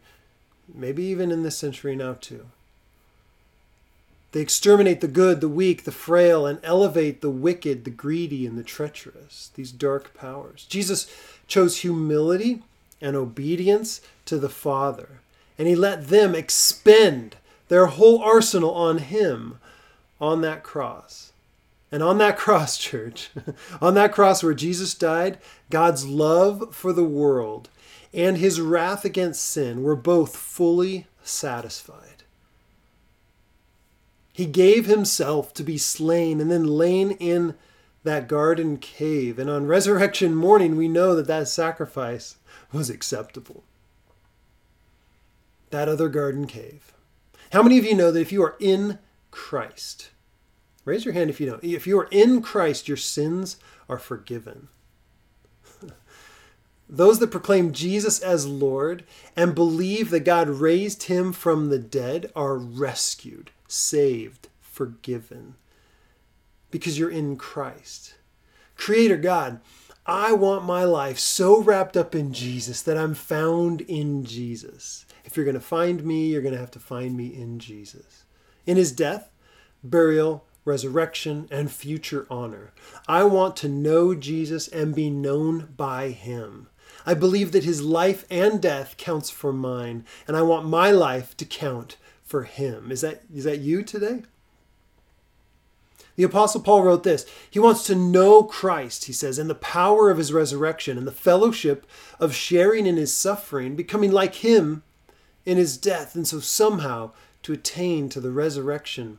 maybe 0.73 1.03
even 1.03 1.31
in 1.31 1.43
this 1.43 1.57
century 1.57 1.95
now, 1.95 2.13
too. 2.13 2.47
They 4.31 4.41
exterminate 4.41 5.01
the 5.01 5.07
good, 5.07 5.41
the 5.41 5.49
weak, 5.49 5.83
the 5.83 5.91
frail, 5.91 6.47
and 6.47 6.59
elevate 6.63 7.21
the 7.21 7.29
wicked, 7.29 7.83
the 7.83 7.91
greedy, 7.91 8.47
and 8.47 8.57
the 8.57 8.63
treacherous, 8.63 9.51
these 9.53 9.71
dark 9.71 10.15
powers. 10.15 10.65
Jesus 10.67 11.07
chose 11.45 11.77
humility 11.77 12.63
and 12.99 13.15
obedience 13.15 14.01
to 14.25 14.39
the 14.39 14.49
Father, 14.49 15.19
and 15.59 15.67
he 15.67 15.75
let 15.75 16.07
them 16.07 16.33
expend 16.33 17.35
their 17.67 17.85
whole 17.85 18.23
arsenal 18.23 18.73
on 18.73 18.97
him 18.99 19.59
on 20.19 20.41
that 20.41 20.63
cross. 20.63 21.32
And 21.93 22.03
on 22.03 22.17
that 22.17 22.37
cross, 22.45 22.77
church, 22.77 23.29
on 23.81 23.93
that 23.93 24.11
cross 24.11 24.43
where 24.43 24.53
Jesus 24.53 24.93
died, 24.93 25.37
God's 25.69 26.05
love 26.05 26.75
for 26.75 26.91
the 26.91 27.05
world 27.05 27.69
and 28.13 28.37
his 28.37 28.61
wrath 28.61 29.05
against 29.05 29.43
sin 29.43 29.81
were 29.81 29.95
both 29.95 30.35
fully 30.35 31.07
satisfied. 31.23 32.23
He 34.31 34.45
gave 34.45 34.85
himself 34.85 35.53
to 35.55 35.63
be 35.63 35.77
slain 35.77 36.39
and 36.39 36.51
then 36.51 36.65
lain 36.65 37.11
in 37.11 37.55
that 38.03 38.27
garden 38.27 38.77
cave. 38.77 39.39
And 39.39 39.49
on 39.49 39.67
resurrection 39.67 40.35
morning, 40.35 40.75
we 40.75 40.87
know 40.87 41.15
that 41.15 41.27
that 41.27 41.47
sacrifice 41.47 42.37
was 42.71 42.89
acceptable. 42.89 43.63
That 45.69 45.89
other 45.89 46.09
garden 46.09 46.45
cave. 46.45 46.93
How 47.51 47.63
many 47.63 47.77
of 47.77 47.85
you 47.85 47.95
know 47.95 48.11
that 48.11 48.21
if 48.21 48.31
you 48.31 48.43
are 48.43 48.55
in 48.59 48.99
Christ, 49.31 50.09
Raise 50.85 51.05
your 51.05 51.13
hand 51.13 51.29
if 51.29 51.39
you 51.39 51.47
know. 51.47 51.59
If 51.61 51.87
you 51.87 51.97
are 51.99 52.09
in 52.11 52.41
Christ, 52.41 52.87
your 52.87 52.97
sins 52.97 53.57
are 53.87 53.97
forgiven. 53.97 54.67
Those 56.89 57.19
that 57.19 57.31
proclaim 57.31 57.71
Jesus 57.71 58.19
as 58.19 58.45
Lord 58.45 59.03
and 59.35 59.55
believe 59.55 60.09
that 60.09 60.21
God 60.21 60.49
raised 60.49 61.03
him 61.03 61.31
from 61.31 61.69
the 61.69 61.79
dead 61.79 62.31
are 62.35 62.57
rescued, 62.57 63.51
saved, 63.67 64.49
forgiven. 64.59 65.55
Because 66.69 66.99
you're 66.99 67.09
in 67.09 67.37
Christ. 67.37 68.15
Creator 68.75 69.17
God, 69.17 69.61
I 70.05 70.33
want 70.33 70.65
my 70.65 70.83
life 70.83 71.17
so 71.17 71.61
wrapped 71.61 71.95
up 71.95 72.13
in 72.13 72.33
Jesus 72.33 72.81
that 72.81 72.97
I'm 72.97 73.13
found 73.13 73.81
in 73.81 74.25
Jesus. 74.25 75.05
If 75.23 75.37
you're 75.37 75.45
going 75.45 75.53
to 75.53 75.61
find 75.61 76.03
me, 76.03 76.27
you're 76.27 76.41
going 76.41 76.53
to 76.53 76.59
have 76.59 76.71
to 76.71 76.79
find 76.79 77.15
me 77.15 77.27
in 77.27 77.59
Jesus. 77.59 78.25
In 78.65 78.75
his 78.75 78.91
death, 78.91 79.29
burial, 79.81 80.45
resurrection, 80.65 81.47
and 81.51 81.71
future 81.71 82.25
honor. 82.29 82.71
I 83.07 83.23
want 83.23 83.55
to 83.57 83.69
know 83.69 84.15
Jesus 84.15 84.67
and 84.67 84.95
be 84.95 85.09
known 85.09 85.73
by 85.75 86.09
him. 86.09 86.67
I 87.05 87.13
believe 87.13 87.51
that 87.51 87.63
his 87.63 87.81
life 87.81 88.25
and 88.29 88.61
death 88.61 88.95
counts 88.97 89.29
for 89.29 89.51
mine, 89.51 90.05
and 90.27 90.37
I 90.37 90.41
want 90.41 90.67
my 90.67 90.91
life 90.91 91.35
to 91.37 91.45
count 91.45 91.97
for 92.23 92.43
him. 92.43 92.91
Is 92.91 93.01
that, 93.01 93.23
is 93.33 93.43
that 93.43 93.59
you 93.59 93.83
today? 93.83 94.23
The 96.15 96.23
Apostle 96.23 96.61
Paul 96.61 96.83
wrote 96.83 97.03
this. 97.03 97.25
He 97.49 97.59
wants 97.59 97.83
to 97.87 97.95
know 97.95 98.43
Christ, 98.43 99.05
he 99.05 99.13
says, 99.13 99.39
and 99.39 99.49
the 99.49 99.55
power 99.55 100.09
of 100.09 100.17
his 100.17 100.31
resurrection 100.31 100.97
and 100.97 101.07
the 101.07 101.11
fellowship 101.11 101.87
of 102.19 102.35
sharing 102.35 102.85
in 102.85 102.97
his 102.97 103.13
suffering, 103.13 103.75
becoming 103.75 104.11
like 104.11 104.35
him 104.35 104.83
in 105.45 105.57
his 105.57 105.77
death, 105.77 106.15
and 106.15 106.27
so 106.27 106.39
somehow 106.39 107.11
to 107.41 107.51
attain 107.51 108.09
to 108.09 108.21
the 108.21 108.31
resurrection 108.31 109.17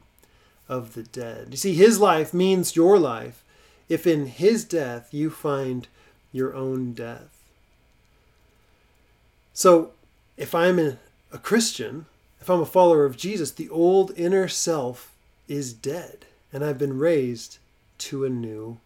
of 0.68 0.94
the 0.94 1.02
dead. 1.02 1.48
You 1.50 1.56
see, 1.56 1.74
his 1.74 2.00
life 2.00 2.32
means 2.32 2.76
your 2.76 2.98
life 2.98 3.44
if 3.88 4.06
in 4.06 4.26
his 4.26 4.64
death 4.64 5.12
you 5.12 5.30
find 5.30 5.88
your 6.32 6.54
own 6.54 6.92
death. 6.92 7.42
So, 9.52 9.92
if 10.36 10.54
I'm 10.54 10.78
a, 10.78 10.98
Christian, 11.38 12.06
if 12.40 12.50
I'm 12.50 12.60
a 12.60 12.66
follower 12.66 13.04
of 13.04 13.16
Jesus, 13.16 13.50
the 13.52 13.68
old 13.68 14.12
inner 14.16 14.48
self 14.48 15.12
is 15.48 15.72
dead, 15.72 16.26
and 16.52 16.64
I've 16.64 16.78
been 16.78 16.98
raised 16.98 17.58
to 17.98 18.24
a 18.24 18.30
new 18.30 18.78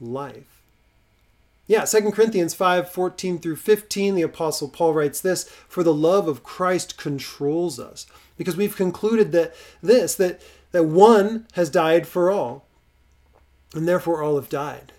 life. 0.00 0.62
Yeah, 1.68 1.84
2 1.84 2.10
Corinthians 2.12 2.54
5 2.54 2.90
14 2.90 3.38
through 3.38 3.56
15, 3.56 4.14
the 4.14 4.22
Apostle 4.22 4.68
Paul 4.68 4.94
writes 4.94 5.20
this 5.20 5.44
For 5.68 5.82
the 5.82 5.94
love 5.94 6.26
of 6.26 6.42
Christ 6.42 6.96
controls 6.96 7.78
us, 7.78 8.06
because 8.36 8.56
we've 8.56 8.76
concluded 8.76 9.32
that 9.32 9.54
this, 9.82 10.14
that 10.16 10.40
that 10.72 10.84
one 10.84 11.46
has 11.52 11.70
died 11.70 12.06
for 12.06 12.30
all, 12.30 12.66
and 13.74 13.86
therefore 13.86 14.22
all 14.22 14.36
have 14.36 14.48
died. 14.48 14.92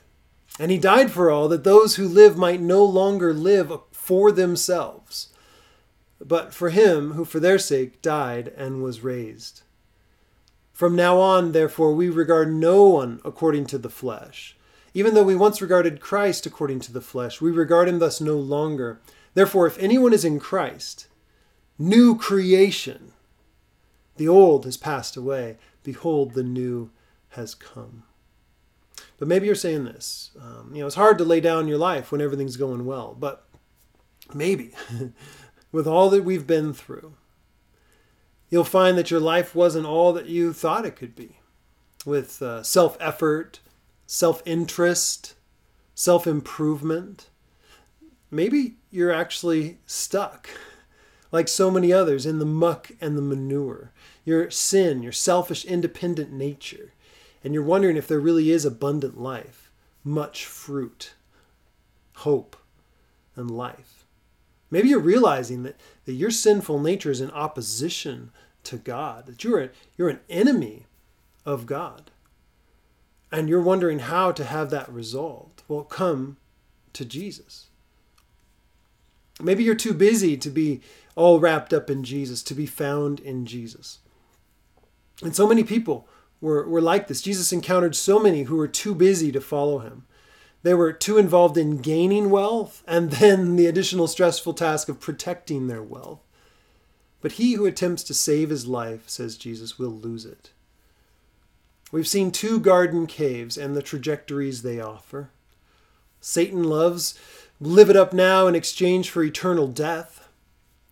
And 0.60 0.72
he 0.72 0.78
died 0.78 1.12
for 1.12 1.30
all, 1.30 1.48
that 1.50 1.64
those 1.64 1.96
who 1.96 2.08
live 2.08 2.38
might 2.38 2.62
no 2.62 2.84
longer 2.84 3.34
live 3.34 3.72
for 3.92 4.32
themselves, 4.32 5.30
but 6.20 6.54
for 6.54 6.70
him 6.70 7.14
who 7.14 7.24
for 7.24 7.40
their 7.40 7.60
sake 7.60 8.02
died 8.02 8.52
and 8.58 8.84
was 8.84 9.04
raised. 9.04 9.62
From 10.74 10.96
now 10.96 11.20
on, 11.20 11.52
therefore, 11.52 11.94
we 11.94 12.10
regard 12.10 12.54
no 12.54 12.88
one 12.88 13.22
according 13.26 13.66
to 13.68 13.78
the 13.78 13.90
flesh. 13.90 14.56
Even 14.94 15.14
though 15.14 15.24
we 15.24 15.36
once 15.36 15.62
regarded 15.62 16.00
Christ 16.00 16.46
according 16.46 16.80
to 16.82 16.94
the 16.94 17.02
flesh, 17.02 17.42
we 17.42 17.52
regard 17.52 17.88
him 17.88 18.00
thus 18.00 18.20
no 18.20 18.36
longer. 18.36 19.00
Therefore, 19.34 19.68
if 19.68 19.78
anyone 19.78 20.14
is 20.14 20.26
in 20.26 20.40
Christ, 20.40 21.08
new 21.78 22.18
creation, 22.18 23.14
the 24.20 24.28
old 24.28 24.66
has 24.66 24.76
passed 24.76 25.16
away. 25.16 25.58
Behold, 25.82 26.34
the 26.34 26.44
new 26.44 26.92
has 27.30 27.56
come. 27.56 28.04
But 29.18 29.30
maybe 29.30 29.46
you're 29.46 29.56
saying 29.56 29.86
this. 29.86 30.32
Um, 30.40 30.72
you 30.74 30.82
know, 30.82 30.88
it's 30.88 30.96
hard 30.98 31.18
to 31.20 31.24
lay 31.24 31.40
down 31.40 31.70
your 31.70 31.78
life 31.78 32.12
when 32.12 32.20
everything's 32.20 32.58
going 32.58 32.86
well. 32.86 33.16
But 33.18 33.48
maybe, 34.34 34.74
with 35.72 35.88
all 35.88 36.10
that 36.10 36.26
we've 36.26 36.46
been 36.46 36.74
through, 36.74 37.14
you'll 38.50 38.66
find 38.66 38.98
that 38.98 39.10
your 39.10 39.22
life 39.22 39.56
wasn't 39.56 39.86
all 39.86 40.12
that 40.12 40.26
you 40.26 40.52
thought 40.52 40.86
it 40.86 40.98
could 40.98 41.16
be. 41.16 41.40
With 42.06 42.42
uh, 42.42 42.62
self 42.64 42.98
effort, 43.00 43.62
self 44.06 44.44
interest, 44.46 45.36
self 45.96 46.28
improvement. 46.28 47.30
Maybe 48.30 48.76
you're 48.92 49.14
actually 49.14 49.78
stuck 49.86 50.50
like 51.32 51.48
so 51.48 51.70
many 51.70 51.94
others, 51.94 52.26
in 52.26 52.40
the 52.40 52.46
muck 52.46 52.92
and 53.00 53.18
the 53.18 53.22
manure. 53.22 53.92
Your 54.26 54.50
sin, 54.50 55.04
your 55.04 55.12
selfish, 55.12 55.66
independent 55.66 56.32
nature. 56.32 56.94
And 57.44 57.54
you're 57.54 57.64
wondering 57.64 57.98
if 57.98 58.08
there 58.08 58.20
really 58.20 58.52
is 58.52 58.66
abundant 58.66 59.20
life, 59.20 59.72
much 60.04 60.46
fruit, 60.46 61.14
hope, 62.18 62.58
and 63.36 63.50
life. 63.50 64.06
Maybe 64.72 64.90
you're 64.90 65.00
realizing 65.00 65.64
that, 65.64 65.80
that 66.06 66.14
your 66.14 66.32
sinful 66.32 66.80
nature 66.80 67.12
is 67.12 67.22
in 67.22 67.32
opposition 67.32 68.32
to 68.66 68.78
God, 68.78 69.26
that 69.26 69.44
you're, 69.44 69.72
you're 69.98 70.10
an 70.10 70.20
enemy 70.30 70.86
of 71.46 71.66
God. 71.66 72.12
And 73.32 73.48
you're 73.48 73.62
wondering 73.62 74.00
how 74.00 74.32
to 74.32 74.44
have 74.44 74.70
that 74.72 74.92
resolved. 74.92 75.64
Well, 75.68 75.84
come 75.84 76.38
to 76.94 77.06
Jesus. 77.06 77.68
Maybe 79.42 79.64
you're 79.64 79.76
too 79.76 79.94
busy 79.94 80.36
to 80.38 80.50
be 80.50 80.82
all 81.20 81.42
wrapped 81.42 81.74
up 81.74 81.90
in 81.90 82.04
Jesus, 82.04 82.42
to 82.44 82.54
be 82.54 82.66
found 82.66 83.20
in 83.20 83.46
Jesus. 83.46 84.00
And 85.22 85.36
so 85.36 85.46
many 85.46 85.66
people 85.66 86.08
were, 86.40 86.66
were 86.66 86.80
like 86.80 87.08
this. 87.08 87.22
Jesus 87.22 87.52
encountered 87.52 87.94
so 87.94 88.20
many 88.20 88.44
who 88.44 88.56
were 88.56 88.70
too 88.70 88.96
busy 88.96 89.30
to 89.34 89.42
follow 89.42 89.80
him. 89.80 90.06
They 90.64 90.74
were 90.74 90.94
too 90.94 91.18
involved 91.18 91.58
in 91.58 91.82
gaining 91.82 92.30
wealth 92.30 92.84
and 92.88 93.12
then 93.12 93.58
the 93.58 93.66
additional 93.66 94.08
stressful 94.08 94.54
task 94.54 94.88
of 94.88 95.02
protecting 95.02 95.68
their 95.68 95.84
wealth. 95.84 96.22
But 97.20 97.34
he 97.34 97.54
who 97.54 97.66
attempts 97.66 98.04
to 98.04 98.14
save 98.14 98.50
his 98.50 98.66
life, 98.66 99.10
says 99.10 99.36
Jesus, 99.36 99.78
will 99.78 99.90
lose 99.92 100.26
it. 100.26 100.52
We've 101.92 102.08
seen 102.08 102.32
two 102.32 102.62
garden 102.62 103.08
caves 103.08 103.58
and 103.58 103.76
the 103.76 103.82
trajectories 103.82 104.62
they 104.62 104.80
offer. 104.80 105.32
Satan 106.22 106.64
loves 106.64 107.20
live 107.60 107.90
it 107.90 107.98
up 107.98 108.14
now 108.14 108.48
in 108.48 108.56
exchange 108.56 109.10
for 109.10 109.22
eternal 109.22 109.68
death, 109.68 110.29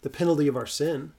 the 0.02 0.10
penalty 0.10 0.48
of 0.48 0.56
our 0.56 0.66
sin. 0.66 1.14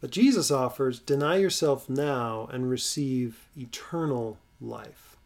But 0.00 0.10
Jesus 0.10 0.50
offers 0.50 0.98
deny 0.98 1.36
yourself 1.36 1.88
now 1.88 2.48
and 2.52 2.68
receive 2.68 3.48
eternal 3.56 4.38
life. 4.60 5.16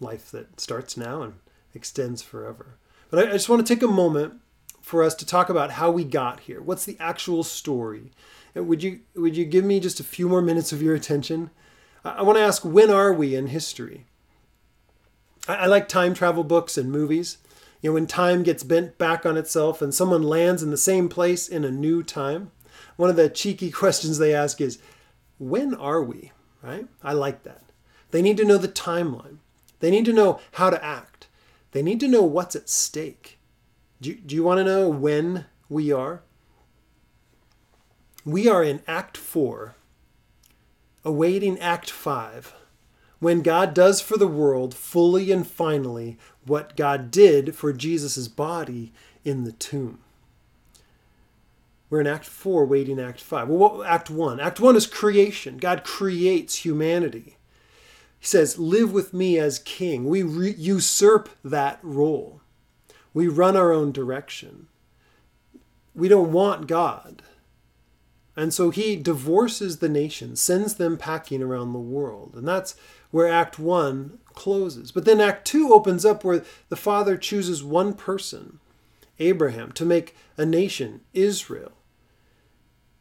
Life 0.00 0.30
that 0.30 0.58
starts 0.60 0.96
now 0.96 1.22
and 1.22 1.34
extends 1.74 2.22
forever. 2.22 2.76
But 3.10 3.28
I, 3.28 3.32
just 3.32 3.48
want 3.48 3.66
to 3.66 3.74
take 3.74 3.82
a 3.82 3.88
moment 3.88 4.40
for 4.80 5.02
us 5.02 5.14
to 5.16 5.26
talk 5.26 5.48
about 5.48 5.72
how 5.72 5.90
we 5.90 6.04
got 6.04 6.40
here. 6.40 6.60
What's 6.60 6.84
the 6.84 6.96
actual 6.98 7.44
story? 7.44 8.10
Uh, 8.56 8.62
would 8.62 8.82
you 8.82 9.00
would 9.14 9.36
you 9.36 9.44
give 9.44 9.64
me 9.64 9.80
just 9.80 10.00
a 10.00 10.04
few 10.04 10.28
more 10.28 10.42
minutes 10.42 10.72
of 10.72 10.82
your 10.82 10.94
attention? 10.94 11.50
I 12.04 12.22
want 12.22 12.38
to 12.38 12.42
ask 12.42 12.64
when 12.64 12.90
are 12.90 13.12
we 13.12 13.34
in 13.34 13.48
history? 13.48 14.06
I, 15.46 15.56
I 15.56 15.66
like 15.66 15.88
time 15.88 16.14
travel 16.14 16.44
books 16.44 16.78
and 16.78 16.90
movies. 16.90 17.38
You 17.80 17.90
know, 17.90 17.94
when 17.94 18.06
time 18.06 18.42
gets 18.42 18.62
bent 18.62 18.98
back 18.98 19.26
on 19.26 19.36
itself 19.36 19.82
and 19.82 19.94
someone 19.94 20.22
lands 20.22 20.62
in 20.62 20.70
the 20.70 20.76
same 20.76 21.08
place 21.08 21.48
in 21.48 21.64
a 21.64 21.70
new 21.70 22.02
time. 22.02 22.50
One 22.96 23.10
of 23.10 23.16
the 23.16 23.28
cheeky 23.28 23.70
questions 23.82 24.18
they 24.18 24.34
ask 24.34 24.60
is, 24.60 24.78
when 25.38 25.74
are 25.74 26.02
we? 26.02 26.32
Right? 26.62 26.86
I 27.02 27.12
like 27.12 27.42
that. 27.44 27.62
They 28.10 28.22
need 28.22 28.36
to 28.38 28.44
know 28.44 28.58
the 28.58 28.68
timeline. 28.68 29.38
They 29.80 29.90
need 29.90 30.04
to 30.06 30.12
know 30.12 30.40
how 30.52 30.70
to 30.70 30.82
act. 30.82 31.28
They 31.72 31.82
need 31.82 32.00
to 32.00 32.08
know 32.08 32.22
what's 32.22 32.56
at 32.56 32.68
stake. 32.68 33.38
Do 34.00 34.10
you, 34.10 34.16
do 34.16 34.34
you 34.34 34.42
want 34.42 34.58
to 34.58 34.64
know 34.64 34.88
when 34.88 35.46
we 35.68 35.92
are? 35.92 36.22
We 38.24 38.48
are 38.48 38.64
in 38.64 38.82
Act 38.88 39.16
4, 39.16 39.76
awaiting 41.04 41.58
Act 41.60 41.90
5, 41.90 42.54
when 43.18 43.40
God 43.42 43.74
does 43.74 44.00
for 44.00 44.16
the 44.16 44.26
world 44.26 44.74
fully 44.74 45.30
and 45.32 45.46
finally 45.46 46.18
what 46.44 46.76
God 46.76 47.10
did 47.10 47.54
for 47.54 47.72
Jesus' 47.72 48.28
body 48.28 48.92
in 49.24 49.44
the 49.44 49.52
tomb. 49.52 49.98
We're 51.88 52.00
in 52.00 52.06
Act 52.06 52.26
4, 52.26 52.66
waiting 52.66 53.00
Act 53.00 53.20
5. 53.20 53.48
Well, 53.48 53.58
what, 53.58 53.86
Act 53.86 54.10
1? 54.10 54.40
Act 54.40 54.60
1 54.60 54.76
is 54.76 54.86
creation. 54.86 55.58
God 55.58 55.84
creates 55.84 56.64
humanity. 56.64 57.36
He 58.18 58.26
says, 58.26 58.58
Live 58.58 58.92
with 58.92 59.14
me 59.14 59.38
as 59.38 59.60
king. 59.60 60.08
We 60.08 60.22
re- 60.22 60.54
usurp 60.58 61.28
that 61.44 61.78
role. 61.82 62.40
We 63.14 63.28
run 63.28 63.56
our 63.56 63.72
own 63.72 63.92
direction. 63.92 64.66
We 65.94 66.08
don't 66.08 66.32
want 66.32 66.66
God. 66.66 67.22
And 68.36 68.52
so 68.52 68.70
he 68.70 68.96
divorces 68.96 69.78
the 69.78 69.88
nations, 69.88 70.42
sends 70.42 70.74
them 70.74 70.98
packing 70.98 71.42
around 71.42 71.72
the 71.72 71.78
world. 71.78 72.34
And 72.36 72.46
that's 72.46 72.76
where 73.10 73.28
Act 73.28 73.58
1 73.58 74.18
closes. 74.34 74.92
But 74.92 75.06
then 75.06 75.20
Act 75.20 75.46
2 75.46 75.72
opens 75.72 76.04
up 76.04 76.22
where 76.22 76.44
the 76.68 76.76
Father 76.76 77.16
chooses 77.16 77.64
one 77.64 77.94
person, 77.94 78.60
Abraham, 79.18 79.72
to 79.72 79.86
make 79.86 80.14
a 80.36 80.44
nation, 80.44 81.00
Israel, 81.14 81.72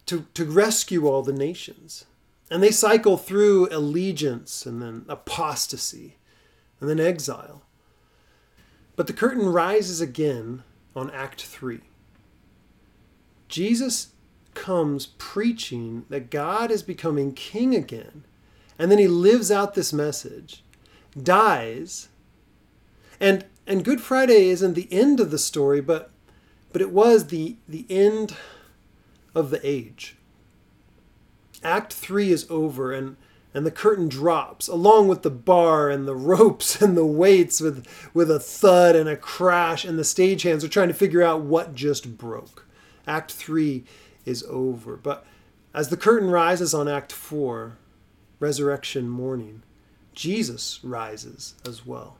to, 0.05 0.25
to 0.33 0.45
rescue 0.45 1.05
all 1.05 1.21
the 1.21 1.33
nations. 1.33 2.05
And 2.49 2.63
they 2.63 2.71
cycle 2.71 3.17
through 3.17 3.67
allegiance 3.71 4.65
and 4.65 4.81
then 4.81 5.05
apostasy 5.09 6.15
and 6.79 6.89
then 6.89 6.99
exile. 6.99 7.63
But 8.95 9.07
the 9.07 9.13
curtain 9.13 9.47
rises 9.47 9.99
again 9.99 10.63
on 10.95 11.11
Act 11.11 11.41
3. 11.41 11.81
Jesus 13.49 14.14
comes 14.55 15.07
preaching 15.17 16.05
that 16.09 16.31
God 16.31 16.71
is 16.71 16.81
becoming 16.81 17.33
king 17.33 17.75
again. 17.75 18.23
And 18.79 18.91
then 18.91 18.97
he 18.97 19.07
lives 19.07 19.51
out 19.51 19.73
this 19.73 19.93
message, 19.93 20.63
dies, 21.21 22.09
and 23.19 23.45
and 23.67 23.85
Good 23.85 24.01
Friday 24.01 24.49
isn't 24.49 24.73
the 24.73 24.91
end 24.91 25.19
of 25.19 25.31
the 25.31 25.39
story, 25.39 25.81
but 25.81 26.11
but 26.71 26.81
it 26.81 26.91
was 26.91 27.27
the 27.27 27.57
the 27.67 27.85
end 27.89 28.35
of 29.33 29.49
the 29.49 29.65
age. 29.65 30.17
Act 31.63 31.93
3 31.93 32.31
is 32.31 32.45
over 32.49 32.91
and 32.91 33.17
and 33.53 33.65
the 33.65 33.71
curtain 33.71 34.09
drops 34.09 34.67
along 34.67 35.07
with 35.07 35.21
the 35.21 35.29
bar 35.29 35.89
and 35.89 36.05
the 36.05 36.15
ropes 36.31 36.81
and 36.81 36.97
the 36.97 37.05
weights 37.05 37.61
with 37.61 37.87
with 38.13 38.29
a 38.29 38.39
thud 38.39 38.95
and 38.95 39.07
a 39.07 39.15
crash 39.15 39.85
and 39.85 39.97
the 39.97 40.03
stagehands 40.03 40.63
are 40.63 40.69
trying 40.69 40.89
to 40.89 40.93
figure 40.93 41.23
out 41.23 41.41
what 41.41 41.75
just 41.75 42.17
broke. 42.17 42.67
Act 43.07 43.31
3 43.31 43.85
is 44.25 44.43
over. 44.49 44.97
But 44.97 45.25
as 45.73 45.89
the 45.89 45.97
curtain 45.97 46.29
rises 46.29 46.73
on 46.73 46.87
Act 46.87 47.11
4, 47.11 47.77
resurrection 48.39 49.09
morning, 49.09 49.63
Jesus 50.13 50.79
rises 50.83 51.55
as 51.67 51.85
well. 51.85 52.17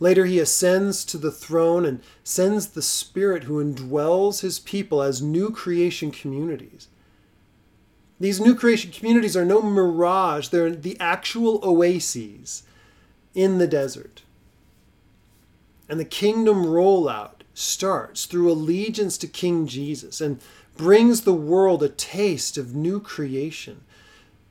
Later, 0.00 0.24
he 0.26 0.38
ascends 0.38 1.04
to 1.06 1.18
the 1.18 1.30
throne 1.30 1.84
and 1.84 2.02
sends 2.24 2.68
the 2.68 2.82
Spirit 2.82 3.44
who 3.44 3.64
indwells 3.64 4.40
his 4.40 4.58
people 4.58 5.00
as 5.00 5.22
new 5.22 5.50
creation 5.50 6.10
communities. 6.10 6.88
These 8.20 8.40
new 8.40 8.54
creation 8.54 8.90
communities 8.90 9.36
are 9.36 9.44
no 9.44 9.62
mirage, 9.62 10.48
they're 10.48 10.70
the 10.70 10.98
actual 11.00 11.60
oases 11.62 12.64
in 13.34 13.58
the 13.58 13.66
desert. 13.66 14.22
And 15.88 16.00
the 16.00 16.04
kingdom 16.04 16.64
rollout 16.64 17.42
starts 17.52 18.26
through 18.26 18.50
allegiance 18.50 19.18
to 19.18 19.26
King 19.26 19.66
Jesus. 19.66 20.20
And 20.20 20.40
brings 20.76 21.22
the 21.22 21.34
world 21.34 21.82
a 21.82 21.88
taste 21.88 22.58
of 22.58 22.74
new 22.74 23.00
creation. 23.00 23.82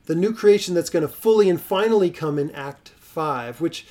The 0.06 0.14
new 0.14 0.34
creation 0.34 0.74
that's 0.74 0.90
going 0.90 1.02
to 1.02 1.08
fully 1.08 1.48
and 1.48 1.60
finally 1.60 2.10
come 2.10 2.38
in 2.38 2.50
Act 2.50 2.90
5, 2.98 3.60
which, 3.60 3.86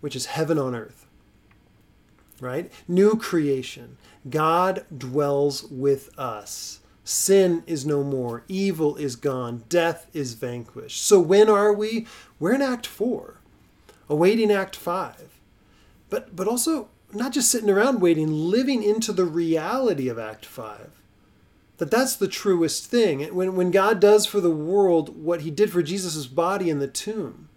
which 0.00 0.16
is 0.16 0.26
heaven 0.26 0.58
on 0.58 0.74
earth. 0.74 1.06
Right? 2.40 2.70
New 2.86 3.16
creation. 3.16 3.96
God 4.28 4.84
dwells 4.96 5.64
with 5.64 6.16
us. 6.18 6.80
Sin 7.02 7.64
is 7.66 7.86
no 7.86 8.04
more. 8.04 8.44
Evil 8.48 8.96
is 8.96 9.16
gone. 9.16 9.64
Death 9.68 10.08
is 10.12 10.34
vanquished. 10.34 11.02
So 11.02 11.18
when 11.18 11.48
are 11.48 11.72
we? 11.72 12.06
We're 12.38 12.54
in 12.54 12.62
Act 12.62 12.86
4, 12.86 13.40
awaiting 14.08 14.52
Act 14.52 14.76
5. 14.76 15.40
But, 16.10 16.36
but 16.36 16.46
also 16.46 16.88
not 17.12 17.32
just 17.32 17.50
sitting 17.50 17.70
around 17.70 18.00
waiting, 18.00 18.30
living 18.30 18.82
into 18.82 19.12
the 19.12 19.24
reality 19.24 20.08
of 20.08 20.18
Act 20.18 20.44
5 20.44 20.97
that 21.78 21.90
that's 21.90 22.16
the 22.16 22.28
truest 22.28 22.86
thing. 22.86 23.22
When, 23.34 23.56
when 23.56 23.70
God 23.70 24.00
does 24.00 24.26
for 24.26 24.40
the 24.40 24.50
world 24.50 25.22
what 25.22 25.42
he 25.42 25.50
did 25.50 25.72
for 25.72 25.82
Jesus' 25.82 26.26
body 26.26 26.70
in 26.70 26.80
the 26.80 26.88
tomb. 26.88 27.48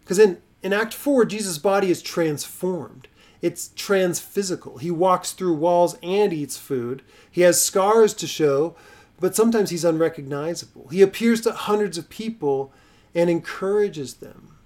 Because 0.00 0.18
in, 0.18 0.38
in 0.62 0.72
Act 0.72 0.94
4, 0.94 1.24
Jesus' 1.26 1.58
body 1.58 1.90
is 1.90 2.02
transformed. 2.02 3.08
It's 3.42 3.68
transphysical. 3.76 4.78
He 4.78 4.90
walks 4.90 5.32
through 5.32 5.54
walls 5.54 5.98
and 6.02 6.32
eats 6.32 6.56
food. 6.56 7.02
He 7.30 7.42
has 7.42 7.62
scars 7.62 8.14
to 8.14 8.26
show, 8.26 8.74
but 9.20 9.36
sometimes 9.36 9.70
he's 9.70 9.84
unrecognizable. 9.84 10.88
He 10.88 11.02
appears 11.02 11.40
to 11.42 11.52
hundreds 11.52 11.98
of 11.98 12.08
people 12.08 12.72
and 13.14 13.28
encourages 13.28 14.14
them. 14.14 14.56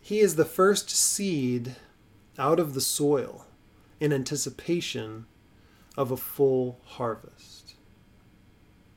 He 0.00 0.20
is 0.20 0.36
the 0.36 0.44
first 0.44 0.90
seed 0.90 1.76
out 2.38 2.58
of 2.58 2.74
the 2.74 2.80
soil 2.80 3.46
in 4.00 4.12
anticipation 4.12 5.26
of 5.96 6.10
a 6.10 6.16
full 6.16 6.78
harvest. 6.84 7.74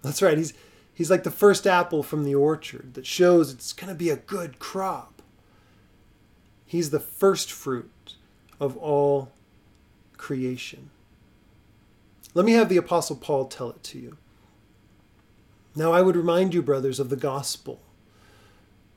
That's 0.01 0.21
right, 0.21 0.37
he's, 0.37 0.53
he's 0.93 1.09
like 1.09 1.23
the 1.23 1.31
first 1.31 1.65
apple 1.65 2.03
from 2.03 2.23
the 2.23 2.35
orchard 2.35 2.93
that 2.93 3.05
shows 3.05 3.51
it's 3.51 3.73
going 3.73 3.89
to 3.89 3.95
be 3.95 4.09
a 4.09 4.15
good 4.15 4.59
crop. 4.59 5.21
He's 6.65 6.89
the 6.89 6.99
first 6.99 7.51
fruit 7.51 8.15
of 8.59 8.77
all 8.77 9.31
creation. 10.17 10.89
Let 12.33 12.45
me 12.45 12.53
have 12.53 12.69
the 12.69 12.77
Apostle 12.77 13.15
Paul 13.15 13.45
tell 13.45 13.69
it 13.69 13.83
to 13.83 13.99
you. 13.99 14.17
Now 15.75 15.91
I 15.91 16.01
would 16.01 16.15
remind 16.15 16.53
you, 16.53 16.61
brothers, 16.61 16.99
of 16.99 17.09
the 17.09 17.15
gospel 17.15 17.81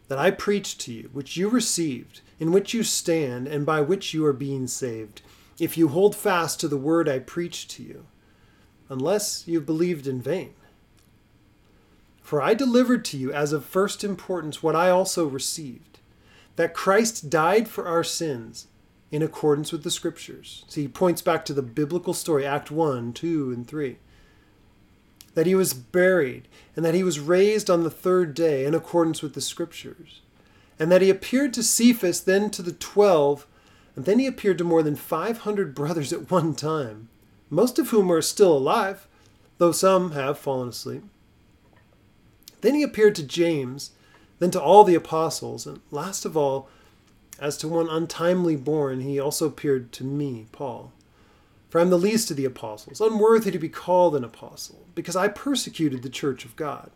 that 0.08 0.18
I 0.18 0.30
preached 0.30 0.80
to 0.82 0.92
you, 0.92 1.10
which 1.12 1.36
you 1.36 1.48
received, 1.48 2.20
in 2.38 2.52
which 2.52 2.72
you 2.72 2.82
stand, 2.82 3.46
and 3.46 3.66
by 3.66 3.80
which 3.80 4.14
you 4.14 4.24
are 4.24 4.32
being 4.32 4.66
saved 4.66 5.22
if 5.58 5.76
you 5.76 5.88
hold 5.88 6.14
fast 6.14 6.60
to 6.60 6.68
the 6.68 6.76
word 6.76 7.08
I 7.08 7.18
preached 7.18 7.70
to 7.72 7.82
you, 7.82 8.06
unless 8.88 9.46
you've 9.46 9.66
believed 9.66 10.06
in 10.06 10.22
vain. 10.22 10.54
For 12.22 12.42
I 12.42 12.54
delivered 12.54 13.04
to 13.06 13.16
you 13.16 13.32
as 13.32 13.52
of 13.52 13.64
first 13.64 14.04
importance 14.04 14.62
what 14.62 14.76
I 14.76 14.90
also 14.90 15.26
received 15.26 15.98
that 16.58 16.74
Christ 16.74 17.30
died 17.30 17.68
for 17.68 17.86
our 17.86 18.02
sins 18.02 18.66
in 19.12 19.22
accordance 19.22 19.70
with 19.70 19.84
the 19.84 19.92
Scriptures. 19.92 20.64
See, 20.66 20.82
he 20.82 20.88
points 20.88 21.22
back 21.22 21.44
to 21.44 21.54
the 21.54 21.62
biblical 21.62 22.12
story, 22.12 22.44
Act 22.44 22.72
1, 22.72 23.12
2, 23.12 23.52
and 23.52 23.66
3. 23.66 23.96
That 25.34 25.46
he 25.46 25.54
was 25.54 25.72
buried, 25.72 26.48
and 26.74 26.84
that 26.84 26.96
he 26.96 27.04
was 27.04 27.20
raised 27.20 27.70
on 27.70 27.84
the 27.84 27.92
third 27.92 28.34
day 28.34 28.64
in 28.64 28.74
accordance 28.74 29.22
with 29.22 29.34
the 29.34 29.40
Scriptures. 29.40 30.20
And 30.80 30.90
that 30.90 31.00
he 31.00 31.10
appeared 31.10 31.54
to 31.54 31.62
Cephas, 31.62 32.22
then 32.22 32.50
to 32.50 32.62
the 32.62 32.72
twelve, 32.72 33.46
and 33.98 34.04
then 34.04 34.20
he 34.20 34.28
appeared 34.28 34.58
to 34.58 34.64
more 34.64 34.84
than 34.84 34.94
500 34.94 35.74
brothers 35.74 36.12
at 36.12 36.30
one 36.30 36.54
time, 36.54 37.08
most 37.50 37.80
of 37.80 37.88
whom 37.88 38.12
are 38.12 38.22
still 38.22 38.56
alive, 38.56 39.08
though 39.58 39.72
some 39.72 40.12
have 40.12 40.38
fallen 40.38 40.68
asleep. 40.68 41.02
Then 42.60 42.76
he 42.76 42.84
appeared 42.84 43.16
to 43.16 43.24
James, 43.24 43.90
then 44.38 44.52
to 44.52 44.62
all 44.62 44.84
the 44.84 44.94
apostles, 44.94 45.66
and 45.66 45.80
last 45.90 46.24
of 46.24 46.36
all, 46.36 46.68
as 47.40 47.56
to 47.56 47.66
one 47.66 47.88
untimely 47.88 48.54
born, 48.54 49.00
he 49.00 49.18
also 49.18 49.48
appeared 49.48 49.90
to 49.94 50.04
me, 50.04 50.46
Paul. 50.52 50.92
For 51.68 51.80
I 51.80 51.82
am 51.82 51.90
the 51.90 51.98
least 51.98 52.30
of 52.30 52.36
the 52.36 52.44
apostles, 52.44 53.00
unworthy 53.00 53.50
to 53.50 53.58
be 53.58 53.68
called 53.68 54.14
an 54.14 54.22
apostle, 54.22 54.86
because 54.94 55.16
I 55.16 55.26
persecuted 55.26 56.04
the 56.04 56.08
church 56.08 56.44
of 56.44 56.54
God. 56.54 56.92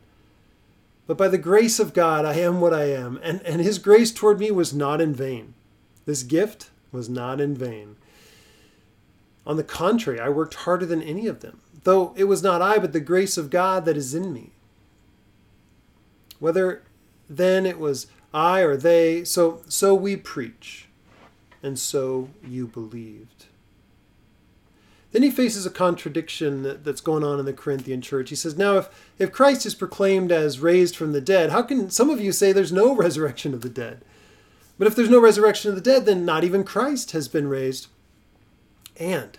But 1.09 1.19
by 1.19 1.27
the 1.27 1.37
grace 1.37 1.81
of 1.81 1.95
God 1.95 2.25
I 2.25 2.35
am 2.35 2.61
what 2.61 2.73
I 2.73 2.85
am, 2.85 3.19
and, 3.25 3.43
and 3.43 3.61
his 3.61 3.81
grace 3.81 4.13
toward 4.13 4.39
me 4.39 4.53
was 4.53 4.73
not 4.73 5.01
in 5.01 5.13
vain. 5.13 5.55
This 6.07 6.23
gift 6.23 6.69
was 6.93 7.09
not 7.09 7.41
in 7.41 7.57
vain. 7.57 7.97
On 9.45 9.57
the 9.57 9.65
contrary, 9.65 10.21
I 10.21 10.29
worked 10.29 10.55
harder 10.55 10.87
than 10.87 11.03
any 11.03 11.27
of 11.27 11.41
them, 11.41 11.61
though 11.83 12.13
it 12.17 12.25
was 12.25 12.43
not 12.43 12.63
I, 12.63 12.79
but 12.79 12.93
the 12.93 13.01
grace 13.01 13.37
of 13.37 13.51
God 13.51 13.85
that 13.87 13.97
is 13.97 14.15
in 14.15 14.33
me. 14.33 14.51
Whether 16.39 16.83
then 17.29 17.67
it 17.67 17.79
was 17.79 18.07
I 18.33 18.61
or 18.61 18.77
they, 18.77 19.25
so 19.25 19.63
so 19.69 19.95
we 19.95 20.17
preach, 20.17 20.87
and 21.63 21.79
so 21.79 22.31
you 22.47 22.67
believed. 22.67 23.47
Then 25.13 25.23
he 25.23 25.31
faces 25.31 25.67
a 25.67 25.71
contradiction 25.71 26.63
that, 26.63 26.85
that's 26.85 27.03
going 27.03 27.23
on 27.23 27.39
in 27.39 27.45
the 27.45 27.53
Corinthian 27.53 28.01
church. 28.01 28.31
He 28.31 28.37
says, 28.37 28.57
Now, 28.57 28.79
if, 28.79 29.13
if 29.19 29.31
Christ 29.31 29.67
is 29.67 29.75
proclaimed 29.75 30.33
as 30.33 30.59
raised 30.59 30.97
from 30.97 31.13
the 31.13 31.21
dead, 31.21 31.51
how 31.51 31.63
can 31.63 31.91
some 31.91 32.09
of 32.09 32.19
you 32.19 32.33
say 32.33 32.51
there's 32.51 32.73
no 32.73 32.95
resurrection 32.95 33.53
of 33.53 33.61
the 33.61 33.69
dead? 33.69 34.03
But 34.79 34.87
if 34.87 34.97
there's 34.97 35.11
no 35.11 35.21
resurrection 35.21 35.69
of 35.71 35.75
the 35.75 35.83
dead, 35.83 36.07
then 36.07 36.25
not 36.25 36.45
even 36.45 36.65
Christ 36.65 37.13
has 37.13 37.29
been 37.29 37.49
raised. 37.49 37.87
And 38.97 39.39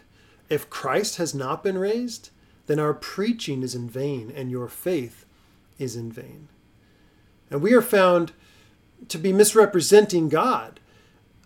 if 0.50 0.70
Christ 0.70 1.18
has 1.18 1.34
not 1.34 1.64
been 1.64 1.78
raised, 1.78 2.30
then 2.68 2.80
our 2.80 2.94
preaching 2.94 3.64
is 3.64 3.76
in 3.76 3.90
vain 3.90 4.32
and 4.34 4.50
your 4.50 4.68
faith 4.68 5.26
is 5.78 5.96
in 5.96 6.12
vain. 6.12 6.48
And 7.50 7.62
we 7.62 7.74
are 7.74 7.82
found 7.82 8.32
to 9.10 9.18
be 9.18 9.34
misrepresenting 9.34 10.30
God 10.30 10.80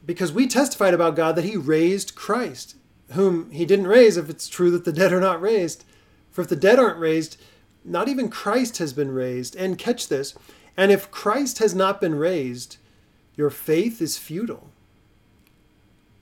because 0.05 0.31
we 0.31 0.47
testified 0.47 0.93
about 0.93 1.15
God 1.15 1.35
that 1.35 1.43
he 1.43 1.57
raised 1.57 2.15
Christ, 2.15 2.75
whom 3.11 3.51
he 3.51 3.65
didn't 3.65 3.87
raise 3.87 4.15
if 4.15 4.29
it's 4.29 4.47
true 4.47 4.71
that 4.71 4.85
the 4.85 4.93
dead 4.93 5.11
are 5.11 5.19
not 5.19 5.41
raised. 5.41 5.85
For 6.29 6.41
if 6.41 6.47
the 6.47 6.55
dead 6.55 6.79
aren't 6.79 6.99
raised, 6.99 7.41
not 7.83 8.07
even 8.07 8.29
Christ 8.29 8.77
has 8.77 8.93
been 8.93 9.11
raised. 9.11 9.55
And 9.55 9.77
catch 9.77 10.07
this 10.07 10.35
and 10.77 10.91
if 10.91 11.09
Christ 11.09 11.57
has 11.57 11.73
not 11.73 11.99
been 11.99 12.15
raised, 12.15 12.77
your 13.37 13.49
faith 13.49 14.01
is 14.01 14.17
futile. 14.17 14.69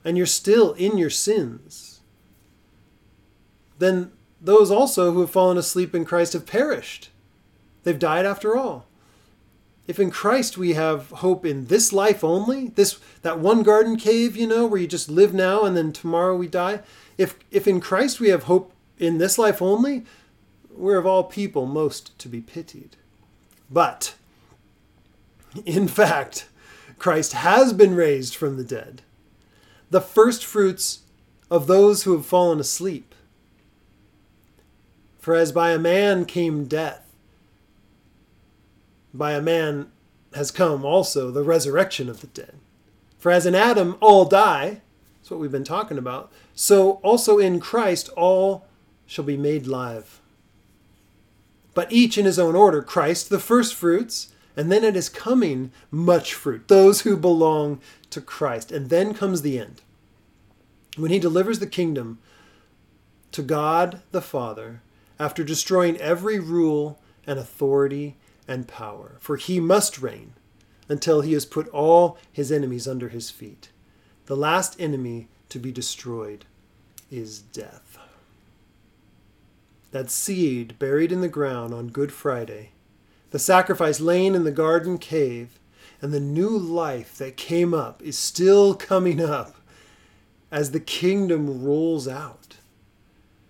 And 0.03 0.17
you're 0.17 0.27
still 0.27 0.73
in 0.73 0.99
your 0.99 1.09
sins. 1.09 2.01
Then 3.79 4.11
those 4.39 4.69
also 4.69 5.11
who 5.11 5.21
have 5.21 5.31
fallen 5.31 5.57
asleep 5.57 5.95
in 5.95 6.05
Christ 6.05 6.33
have 6.33 6.45
perished. 6.45 7.09
They've 7.83 7.97
died 7.97 8.25
after 8.25 8.55
all. 8.55 8.85
If 9.87 9.99
in 9.99 10.11
Christ 10.11 10.57
we 10.57 10.73
have 10.73 11.09
hope 11.09 11.45
in 11.45 11.65
this 11.67 11.93
life 11.93 12.23
only, 12.23 12.69
this 12.69 12.99
that 13.21 13.39
one 13.39 13.63
garden 13.63 13.97
cave, 13.97 14.35
you 14.35 14.47
know, 14.47 14.65
where 14.65 14.81
you 14.81 14.87
just 14.87 15.09
live 15.09 15.33
now 15.33 15.63
and 15.63 15.77
then 15.77 15.91
tomorrow 15.91 16.35
we 16.35 16.47
die, 16.47 16.81
if 17.17 17.35
if 17.51 17.67
in 17.67 17.79
Christ 17.79 18.19
we 18.19 18.29
have 18.29 18.43
hope 18.43 18.71
in 18.97 19.19
this 19.19 19.37
life 19.37 19.61
only, 19.61 20.03
we're 20.71 20.97
of 20.97 21.05
all 21.05 21.23
people 21.23 21.65
most 21.65 22.17
to 22.19 22.27
be 22.27 22.41
pitied. 22.41 22.95
But 23.69 24.15
in 25.65 25.87
fact, 25.87 26.47
Christ 26.97 27.33
has 27.33 27.73
been 27.73 27.95
raised 27.95 28.35
from 28.35 28.57
the 28.57 28.63
dead, 28.63 29.01
the 29.89 30.01
first 30.01 30.45
fruits 30.45 31.01
of 31.51 31.67
those 31.67 32.03
who 32.03 32.13
have 32.13 32.25
fallen 32.25 32.59
asleep. 32.59 33.13
For 35.19 35.35
as 35.35 35.51
by 35.51 35.71
a 35.71 35.79
man 35.79 36.25
came 36.25 36.65
death, 36.65 37.01
by 39.13 39.33
a 39.33 39.41
man 39.41 39.91
has 40.33 40.51
come 40.51 40.83
also 40.83 41.31
the 41.31 41.43
resurrection 41.43 42.09
of 42.09 42.21
the 42.21 42.27
dead. 42.27 42.55
For 43.17 43.31
as 43.31 43.45
in 43.45 43.55
Adam 43.55 43.97
all 44.01 44.25
die, 44.25 44.81
that's 45.17 45.31
what 45.31 45.39
we've 45.39 45.51
been 45.51 45.63
talking 45.63 45.97
about, 45.97 46.31
so 46.53 46.93
also 47.01 47.39
in 47.39 47.59
Christ 47.59 48.09
all 48.15 48.67
shall 49.07 49.25
be 49.25 49.37
made 49.37 49.65
live. 49.65 50.21
But 51.73 51.91
each 51.91 52.17
in 52.17 52.25
his 52.25 52.37
own 52.37 52.55
order 52.55 52.81
Christ, 52.81 53.29
the 53.29 53.39
first 53.39 53.73
fruits, 53.73 54.31
and 54.55 54.71
then 54.71 54.83
at 54.83 54.95
his 54.95 55.09
coming, 55.09 55.71
much 55.91 56.33
fruit, 56.33 56.67
those 56.67 57.01
who 57.01 57.17
belong 57.17 57.81
to 58.09 58.21
Christ. 58.21 58.71
And 58.71 58.89
then 58.89 59.13
comes 59.13 59.41
the 59.41 59.59
end, 59.59 59.81
when 60.97 61.11
he 61.11 61.19
delivers 61.19 61.59
the 61.59 61.67
kingdom 61.67 62.19
to 63.31 63.41
God 63.41 64.01
the 64.11 64.21
Father 64.21 64.81
after 65.19 65.43
destroying 65.43 65.97
every 65.97 66.39
rule 66.39 66.99
and 67.27 67.37
authority 67.37 68.15
and 68.47 68.67
power, 68.67 69.17
for 69.19 69.35
he 69.35 69.59
must 69.59 70.01
reign 70.01 70.33
until 70.87 71.21
he 71.21 71.33
has 71.33 71.45
put 71.45 71.67
all 71.69 72.17
his 72.31 72.51
enemies 72.51 72.87
under 72.87 73.09
his 73.09 73.31
feet. 73.31 73.69
The 74.27 74.37
last 74.37 74.79
enemy 74.79 75.27
to 75.49 75.59
be 75.59 75.71
destroyed 75.71 76.45
is 77.11 77.39
death. 77.39 77.97
That 79.91 80.09
seed 80.09 80.77
buried 80.77 81.11
in 81.11 81.21
the 81.21 81.27
ground 81.27 81.73
on 81.73 81.87
Good 81.87 82.11
Friday, 82.11 82.71
the 83.35 83.39
sacrifice 83.39 83.99
laying 83.99 84.33
in 84.33 84.45
the 84.45 84.49
garden 84.49 84.97
cave, 84.97 85.59
and 86.01 86.13
the 86.13 86.21
new 86.21 86.57
life 86.57 87.17
that 87.17 87.35
came 87.35 87.73
up 87.73 88.01
is 88.01 88.17
still 88.17 88.73
coming 88.73 89.19
up 89.19 89.57
as 90.49 90.71
the 90.71 90.79
kingdom 90.79 91.61
rolls 91.61 92.07
out 92.07 92.55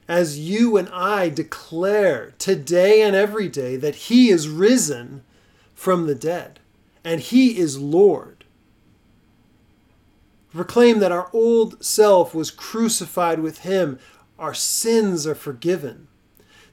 as 0.08 0.40
you 0.40 0.76
and 0.76 0.90
I 0.90 1.30
declare 1.30 2.34
today 2.40 3.04
and 3.04 3.16
every 3.16 3.48
day 3.48 3.76
that 3.76 3.94
He 3.94 4.30
is 4.30 4.50
risen 4.50 5.24
from 5.76 6.08
the 6.08 6.16
dead 6.16 6.60
and 7.04 7.22
He 7.22 7.60
is 7.60 7.78
Lord. 7.78 8.44
Proclaim 10.52 10.98
that 10.98 11.12
our 11.12 11.30
old 11.32 11.86
self 11.86 12.34
was 12.34 12.50
crucified 12.50 13.40
with 13.40 13.60
Him, 13.60 14.00
our 14.40 14.56
sins 14.56 15.28
are 15.28 15.36
forgiven. 15.36 16.08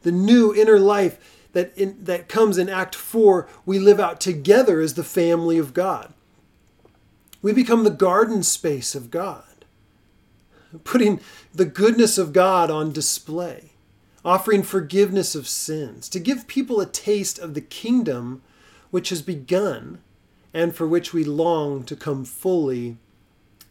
The 0.00 0.12
new 0.12 0.54
inner 0.54 0.78
life 0.78 1.41
that, 1.52 1.76
in, 1.76 2.02
that 2.04 2.28
comes 2.28 2.58
in 2.58 2.68
Act 2.68 2.94
4, 2.94 3.48
we 3.66 3.78
live 3.78 4.00
out 4.00 4.20
together 4.20 4.80
as 4.80 4.94
the 4.94 5.04
family 5.04 5.58
of 5.58 5.74
God. 5.74 6.12
We 7.40 7.52
become 7.52 7.84
the 7.84 7.90
garden 7.90 8.42
space 8.42 8.94
of 8.94 9.10
God 9.10 9.44
putting 10.84 11.20
the 11.52 11.64
goodness 11.64 12.18
of 12.18 12.32
God 12.32 12.70
on 12.70 12.92
display, 12.92 13.72
offering 14.24 14.62
forgiveness 14.62 15.34
of 15.34 15.48
sins, 15.48 16.08
to 16.08 16.18
give 16.18 16.46
people 16.46 16.80
a 16.80 16.86
taste 16.86 17.38
of 17.38 17.54
the 17.54 17.60
kingdom 17.60 18.42
which 18.90 19.10
has 19.10 19.22
begun 19.22 20.00
and 20.54 20.74
for 20.74 20.86
which 20.86 21.12
we 21.12 21.24
long 21.24 21.82
to 21.84 21.96
come 21.96 22.24
fully 22.24 22.98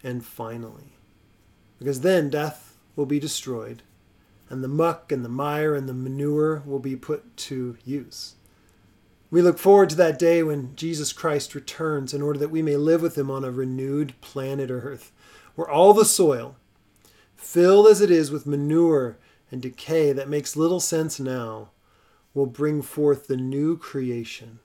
and 0.04 0.26
finally. 0.26 0.96
Because 1.80 2.02
then 2.02 2.30
death 2.30 2.76
will 2.96 3.06
be 3.06 3.20
destroyed, 3.20 3.84
and 4.52 4.64
the 4.64 4.68
muck 4.68 5.12
and 5.12 5.24
the 5.24 5.30
mire 5.30 5.74
and 5.74 5.88
the 5.88 5.94
manure 5.94 6.62
will 6.66 6.80
be 6.80 6.96
put 6.96 7.38
to 7.38 7.78
use. 7.86 8.36
We 9.32 9.42
look 9.42 9.58
forward 9.58 9.90
to 9.92 9.96
that 9.96 10.20
day 10.20 10.44
when 10.44 10.76
Jesus 10.76 11.14
Christ 11.14 11.56
returns 11.56 12.14
in 12.14 12.22
order 12.22 12.38
that 12.40 12.52
we 12.52 12.62
may 12.62 12.76
live 12.76 13.02
with 13.02 13.18
him 13.18 13.32
on 13.32 13.46
a 13.46 13.50
renewed 13.52 14.14
planet 14.20 14.70
Earth, 14.70 15.14
where 15.56 15.70
all 15.70 15.94
the 15.94 16.04
soil 16.04 16.58
filled 17.38 17.88
as 17.88 18.02
it 18.02 18.12
is 18.12 18.30
with 18.30 18.46
manure 18.46 19.18
and 19.50 19.62
decay 19.62 20.12
that 20.12 20.30
makes 20.30 20.58
little 20.58 20.82
sense 20.82 21.18
now, 21.20 21.70
will 22.34 22.46
bring 22.46 22.82
forth 22.82 23.28
the 23.28 23.38
new 23.38 23.78
creation, 23.78 24.60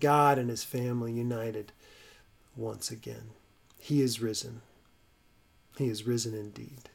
God 0.00 0.38
and 0.38 0.50
his 0.50 0.64
family 0.64 1.12
united 1.12 1.72
once 2.56 2.90
again. 2.90 3.30
He 3.78 4.00
is 4.00 4.20
risen. 4.20 4.62
He 5.76 5.88
is 5.88 6.06
risen 6.06 6.34
indeed. 6.34 6.90